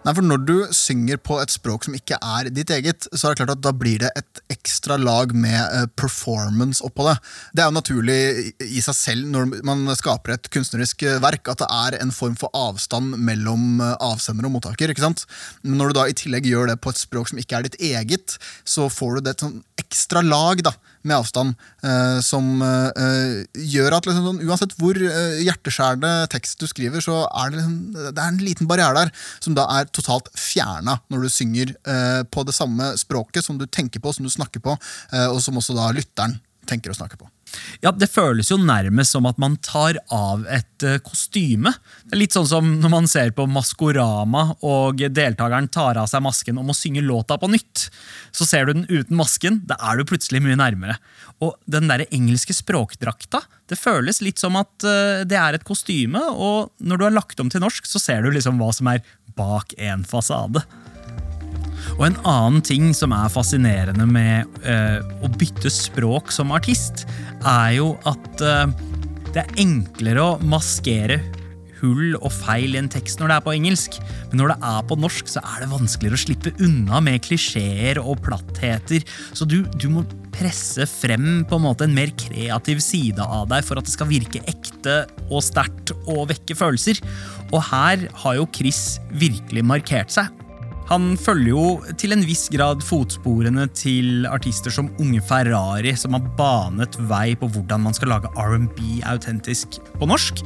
Nei, 0.00 0.14
for 0.16 0.24
Når 0.24 0.44
du 0.48 0.54
synger 0.72 1.18
på 1.20 1.36
et 1.42 1.52
språk 1.52 1.84
som 1.84 1.96
ikke 1.96 2.16
er 2.16 2.48
ditt 2.54 2.70
eget, 2.72 3.04
så 3.12 3.28
er 3.28 3.34
det 3.34 3.42
klart 3.42 3.52
at 3.52 3.64
da 3.64 3.72
blir 3.76 4.00
det 4.00 4.08
et 4.16 4.40
ekstra 4.52 4.96
lag 5.00 5.34
med 5.36 5.58
eh, 5.60 5.86
performance 6.00 6.80
oppå 6.86 7.04
det. 7.04 7.16
Det 7.52 7.62
er 7.62 7.68
jo 7.68 7.76
naturlig 7.76 8.18
i 8.64 8.80
seg 8.84 8.96
selv 8.96 9.28
når 9.28 9.60
man 9.66 9.84
skaper 9.98 10.34
et 10.34 10.48
kunstnerisk 10.52 11.04
eh, 11.04 11.20
verk, 11.20 11.52
at 11.52 11.60
det 11.60 11.68
er 11.68 11.98
en 12.00 12.14
form 12.16 12.38
for 12.40 12.52
avstand 12.56 13.18
mellom 13.20 13.82
eh, 13.84 13.96
avsender 14.00 14.48
og 14.48 14.56
mottaker. 14.56 14.92
ikke 14.92 15.04
sant? 15.04 15.26
Men 15.62 15.76
når 15.82 15.92
du 15.92 16.00
da 16.00 16.06
i 16.08 16.16
tillegg 16.16 16.48
gjør 16.48 16.72
det 16.72 16.80
på 16.80 16.94
et 16.94 17.02
språk 17.02 17.32
som 17.32 17.42
ikke 17.42 17.60
er 17.60 17.68
ditt 17.68 17.80
eget, 17.92 18.38
så 18.64 18.88
får 18.88 19.18
du 19.18 19.26
det 19.26 19.36
et 19.36 19.46
sånn 19.46 19.60
ekstra 19.90 20.22
lag 20.22 20.62
da, 20.62 20.72
med 21.02 21.16
avstand, 21.16 21.56
eh, 21.82 22.18
som 22.24 22.60
eh, 22.62 23.40
gjør 23.72 23.96
at 23.96 24.06
liksom, 24.06 24.26
sånn, 24.28 24.42
uansett 24.46 24.74
hvor 24.78 24.98
eh, 25.00 25.40
hjerteskjærende 25.42 26.28
tekst 26.32 26.60
du 26.62 26.68
skriver, 26.70 27.02
så 27.04 27.24
er 27.26 27.50
det, 27.50 27.60
liksom, 27.60 27.78
det 28.10 28.12
er 28.14 28.28
en 28.28 28.42
liten 28.44 28.70
barriere 28.70 29.06
der 29.06 29.14
som 29.40 29.56
da 29.58 29.66
er 29.78 29.88
totalt 29.90 30.30
fjerna 30.38 31.00
når 31.10 31.24
du 31.26 31.32
synger 31.32 31.74
eh, 31.74 32.20
på 32.30 32.44
det 32.46 32.54
samme 32.56 32.92
språket 33.00 33.46
som 33.46 33.58
du 33.58 33.66
tenker 33.66 34.02
på, 34.02 34.12
som 34.14 34.28
du 34.28 34.32
snakker 34.32 34.62
på, 34.64 34.76
eh, 35.14 35.26
og 35.30 35.42
som 35.42 35.58
også 35.58 35.76
da 35.78 35.90
lytteren 35.96 36.38
tenker 36.68 36.92
å 36.92 36.96
snakke 36.96 37.18
på. 37.20 37.28
Ja, 37.82 37.90
Det 37.90 38.10
føles 38.10 38.50
jo 38.52 38.58
nærmest 38.60 39.14
som 39.16 39.26
at 39.26 39.38
man 39.40 39.56
tar 39.64 39.98
av 40.14 40.44
et 40.50 40.84
uh, 40.86 40.98
kostyme. 41.02 41.72
Det 42.06 42.14
er 42.14 42.20
Litt 42.22 42.36
sånn 42.36 42.48
som 42.48 42.68
når 42.82 42.92
man 42.92 43.08
ser 43.10 43.32
på 43.34 43.46
Maskorama 43.50 44.44
og 44.66 45.02
deltakeren 45.10 45.70
tar 45.72 45.98
av 46.00 46.10
seg 46.10 46.22
masken 46.24 46.60
og 46.60 46.68
må 46.68 46.76
synge 46.76 47.02
låta 47.04 47.38
på 47.40 47.50
nytt. 47.50 47.88
Så 48.36 48.46
ser 48.46 48.68
du 48.68 48.74
den 48.74 48.88
uten 48.90 49.18
masken, 49.18 49.62
da 49.66 49.78
er 49.90 49.98
du 49.98 50.06
plutselig 50.08 50.42
mye 50.44 50.58
nærmere. 50.60 50.98
Og 51.42 51.56
den 51.70 51.90
der 51.90 52.06
engelske 52.10 52.54
språkdrakta, 52.54 53.42
det 53.70 53.80
føles 53.80 54.20
litt 54.22 54.42
som 54.42 54.58
at 54.60 54.72
uh, 54.86 55.24
det 55.26 55.38
er 55.40 55.58
et 55.58 55.66
kostyme, 55.66 56.22
og 56.30 56.70
når 56.78 57.00
du 57.00 57.08
har 57.08 57.16
lagt 57.16 57.42
om 57.42 57.50
til 57.50 57.64
norsk, 57.64 57.88
så 57.88 58.02
ser 58.02 58.22
du 58.22 58.30
liksom 58.34 58.60
hva 58.60 58.70
som 58.76 58.92
er 58.92 59.02
bak 59.38 59.74
en 59.78 60.04
fasade. 60.06 60.62
Og 61.98 62.06
en 62.08 62.20
annen 62.28 62.62
ting 62.64 62.90
som 62.96 63.14
er 63.16 63.32
fascinerende 63.32 64.06
med 64.08 64.62
eh, 64.64 65.00
å 65.22 65.30
bytte 65.40 65.72
språk 65.72 66.32
som 66.34 66.54
artist, 66.56 67.06
er 67.40 67.76
jo 67.78 67.92
at 68.08 68.44
eh, 68.44 68.72
det 69.30 69.44
er 69.44 69.60
enklere 69.62 70.24
å 70.24 70.38
maskere 70.42 71.20
hull 71.80 72.16
og 72.18 72.30
feil 72.34 72.74
i 72.74 72.80
en 72.80 72.90
tekst 72.92 73.20
når 73.20 73.30
det 73.30 73.36
er 73.38 73.44
på 73.44 73.54
engelsk, 73.56 73.98
men 74.30 74.42
når 74.42 74.52
det 74.52 74.70
er 74.70 74.88
på 74.90 74.98
norsk, 75.00 75.30
så 75.32 75.42
er 75.42 75.62
det 75.62 75.70
vanskeligere 75.72 76.18
å 76.18 76.24
slippe 76.24 76.54
unna 76.66 77.00
med 77.04 77.22
klisjeer 77.24 78.00
og 78.02 78.20
plattheter. 78.26 79.06
Så 79.32 79.48
du, 79.48 79.62
du 79.80 79.88
må 79.92 80.04
presse 80.34 80.86
frem 80.88 81.42
på 81.48 81.58
en 81.58 81.64
måte 81.66 81.86
en 81.86 81.96
mer 81.96 82.12
kreativ 82.20 82.82
side 82.84 83.24
av 83.24 83.48
deg 83.50 83.64
for 83.66 83.80
at 83.80 83.88
det 83.88 83.94
skal 83.94 84.10
virke 84.10 84.42
ekte 84.50 85.02
og 85.28 85.42
sterkt 85.44 85.94
og 86.04 86.28
vekke 86.30 86.56
følelser. 86.58 87.00
Og 87.50 87.64
her 87.70 88.06
har 88.22 88.38
jo 88.38 88.50
Chris 88.54 89.00
virkelig 89.10 89.66
markert 89.66 90.14
seg. 90.14 90.30
Han 90.90 91.12
følger 91.14 91.52
jo 91.52 91.94
til 92.02 92.16
en 92.16 92.24
viss 92.26 92.48
grad 92.50 92.80
fotsporene 92.82 93.68
til 93.78 94.26
artister 94.26 94.74
som 94.74 94.88
Unge 94.98 95.22
Ferrari, 95.22 95.92
som 95.94 96.16
har 96.16 96.24
banet 96.38 96.98
vei 97.06 97.36
på 97.38 97.46
hvordan 97.54 97.84
man 97.84 97.94
skal 97.94 98.10
lage 98.10 98.32
R&B 98.34 98.98
autentisk 99.06 99.78
på 100.00 100.08
norsk, 100.10 100.42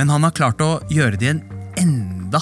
men 0.00 0.08
han 0.08 0.24
har 0.24 0.32
klart 0.38 0.64
å 0.64 0.78
gjøre 0.88 1.20
det 1.20 1.28
i 1.28 1.32
en 1.34 1.42
enda 1.82 2.40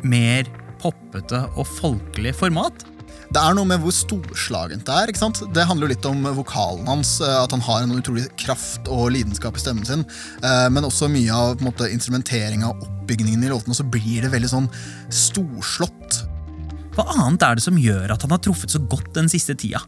mer 0.00 0.48
poppete 0.80 1.42
og 1.58 1.68
folkelig 1.76 2.32
format. 2.38 2.86
Det 3.28 3.40
er 3.42 3.52
noe 3.52 3.68
med 3.68 3.82
hvor 3.82 3.92
storslagent 3.92 4.86
det 4.88 4.94
er. 4.94 5.10
ikke 5.12 5.20
sant? 5.20 5.42
Det 5.52 5.66
handler 5.68 5.88
jo 5.88 5.92
litt 5.92 6.08
om 6.08 6.24
vokalen 6.38 6.88
hans, 6.88 7.18
eh, 7.20 7.34
at 7.42 7.52
han 7.52 7.64
har 7.66 7.84
en 7.84 7.92
utrolig 7.98 8.24
kraft 8.40 8.88
og 8.88 9.10
lidenskap 9.12 9.58
i 9.58 9.60
stemmen 9.60 9.84
sin. 9.84 10.06
eh, 10.40 10.68
Men 10.72 10.88
også 10.88 11.10
mye 11.12 11.28
av 11.28 11.60
instrumenteringa 11.60 12.70
og 12.70 12.88
oppbygningen 12.88 13.44
i 13.44 13.52
låtene, 13.52 13.76
så 13.76 13.84
blir 13.84 14.22
det 14.22 14.32
veldig 14.32 14.48
sånn 14.48 14.70
storslått. 15.12 16.24
Hva 16.98 17.04
annet 17.14 17.44
er 17.46 17.58
det 17.58 17.62
som 17.62 17.76
gjør 17.78 18.10
at 18.10 18.24
han 18.26 18.32
har 18.34 18.40
truffet 18.42 18.72
så 18.74 18.80
godt 18.90 19.12
den 19.14 19.28
siste 19.30 19.54
tida? 19.54 19.78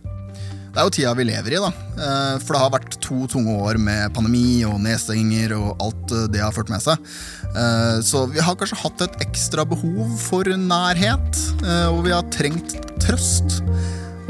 Det 0.70 0.78
er 0.78 0.86
jo 0.86 0.92
tida 0.94 1.12
vi 1.18 1.24
lever 1.26 1.56
i, 1.56 1.58
da. 1.58 1.70
Eh, 1.98 2.34
For 2.44 2.54
det 2.54 2.60
har 2.62 2.70
vært 2.76 2.92
to 3.02 3.24
tunge 3.32 3.56
år 3.66 3.80
med 3.82 4.12
pandemi 4.14 4.60
og 4.62 4.76
nedstenginger 4.84 5.56
og 5.56 5.82
alt 5.82 6.14
eh, 6.14 6.28
det 6.30 6.44
har 6.44 6.54
ført 6.54 6.70
med 6.70 6.84
seg. 6.84 7.02
Eh, 7.50 7.96
Så 8.06 8.22
vi 8.30 8.38
har 8.38 8.54
kanskje 8.54 8.78
hatt 8.84 9.02
et 9.08 9.18
ekstra 9.26 9.64
behov 9.66 10.14
for 10.22 10.46
nærhet, 10.46 11.42
eh, 11.64 11.88
og 11.90 12.04
vi 12.06 12.14
har 12.14 12.30
trengt 12.30 12.78
trøst. 13.02 13.58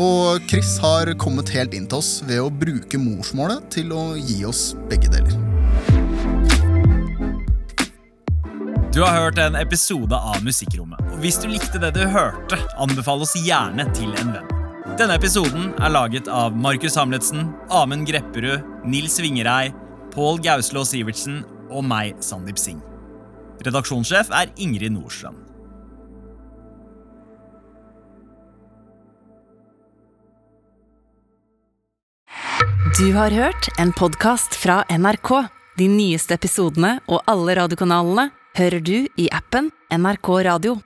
Og 0.00 0.40
Chris 0.48 0.78
har 0.80 1.12
kommet 1.20 1.52
helt 1.52 1.76
inn 1.76 1.84
til 1.84 2.00
oss 2.00 2.22
ved 2.24 2.40
å 2.40 2.48
bruke 2.48 2.96
morsmålet 2.96 3.68
til 3.76 3.92
å 3.92 4.14
gi 4.16 4.40
oss 4.48 4.70
begge 4.88 5.12
deler. 5.12 5.36
Du 8.96 9.04
har 9.04 9.26
hørt 9.26 9.38
en 9.44 9.60
episode 9.60 10.16
av 10.16 10.40
Musikkrommet. 10.42 11.09
Hvis 11.20 11.36
du 11.36 11.50
likte 11.52 11.76
det 11.76 11.90
du 11.92 12.00
hørte, 12.08 12.56
anbefal 12.80 13.20
oss 13.20 13.34
gjerne 13.36 13.84
til 13.92 14.08
en 14.22 14.30
venn. 14.32 14.52
Denne 14.96 15.18
episoden 15.20 15.74
er 15.76 15.92
laget 15.92 16.30
av 16.32 16.56
Markus 16.56 16.96
Hamletsen, 16.96 17.50
Amund 17.68 18.08
Grepperud, 18.08 18.64
Nils 18.88 19.18
Vingerei, 19.20 19.68
Pål 20.14 20.40
Gauslå 20.40 20.80
Sivertsen 20.88 21.42
og 21.68 21.84
meg, 21.84 22.16
Sandeep 22.24 22.56
Singh. 22.56 22.80
Redaksjonssjef 23.66 24.32
er 24.32 24.48
Ingrid 24.56 24.96
Nordstrand. 24.96 25.36
Du 32.96 33.10
har 33.12 33.30
hørt 33.30 33.68
en 33.76 33.92
podkast 33.92 34.56
fra 34.56 34.86
NRK. 34.88 35.36
De 35.76 35.94
nyeste 36.00 36.40
episodene 36.40 36.96
og 37.12 37.20
alle 37.28 37.60
radiokanalene 37.60 38.30
hører 38.56 38.80
du 38.80 38.96
i 39.20 39.28
appen 39.28 39.68
NRK 39.92 40.38
Radio. 40.48 40.80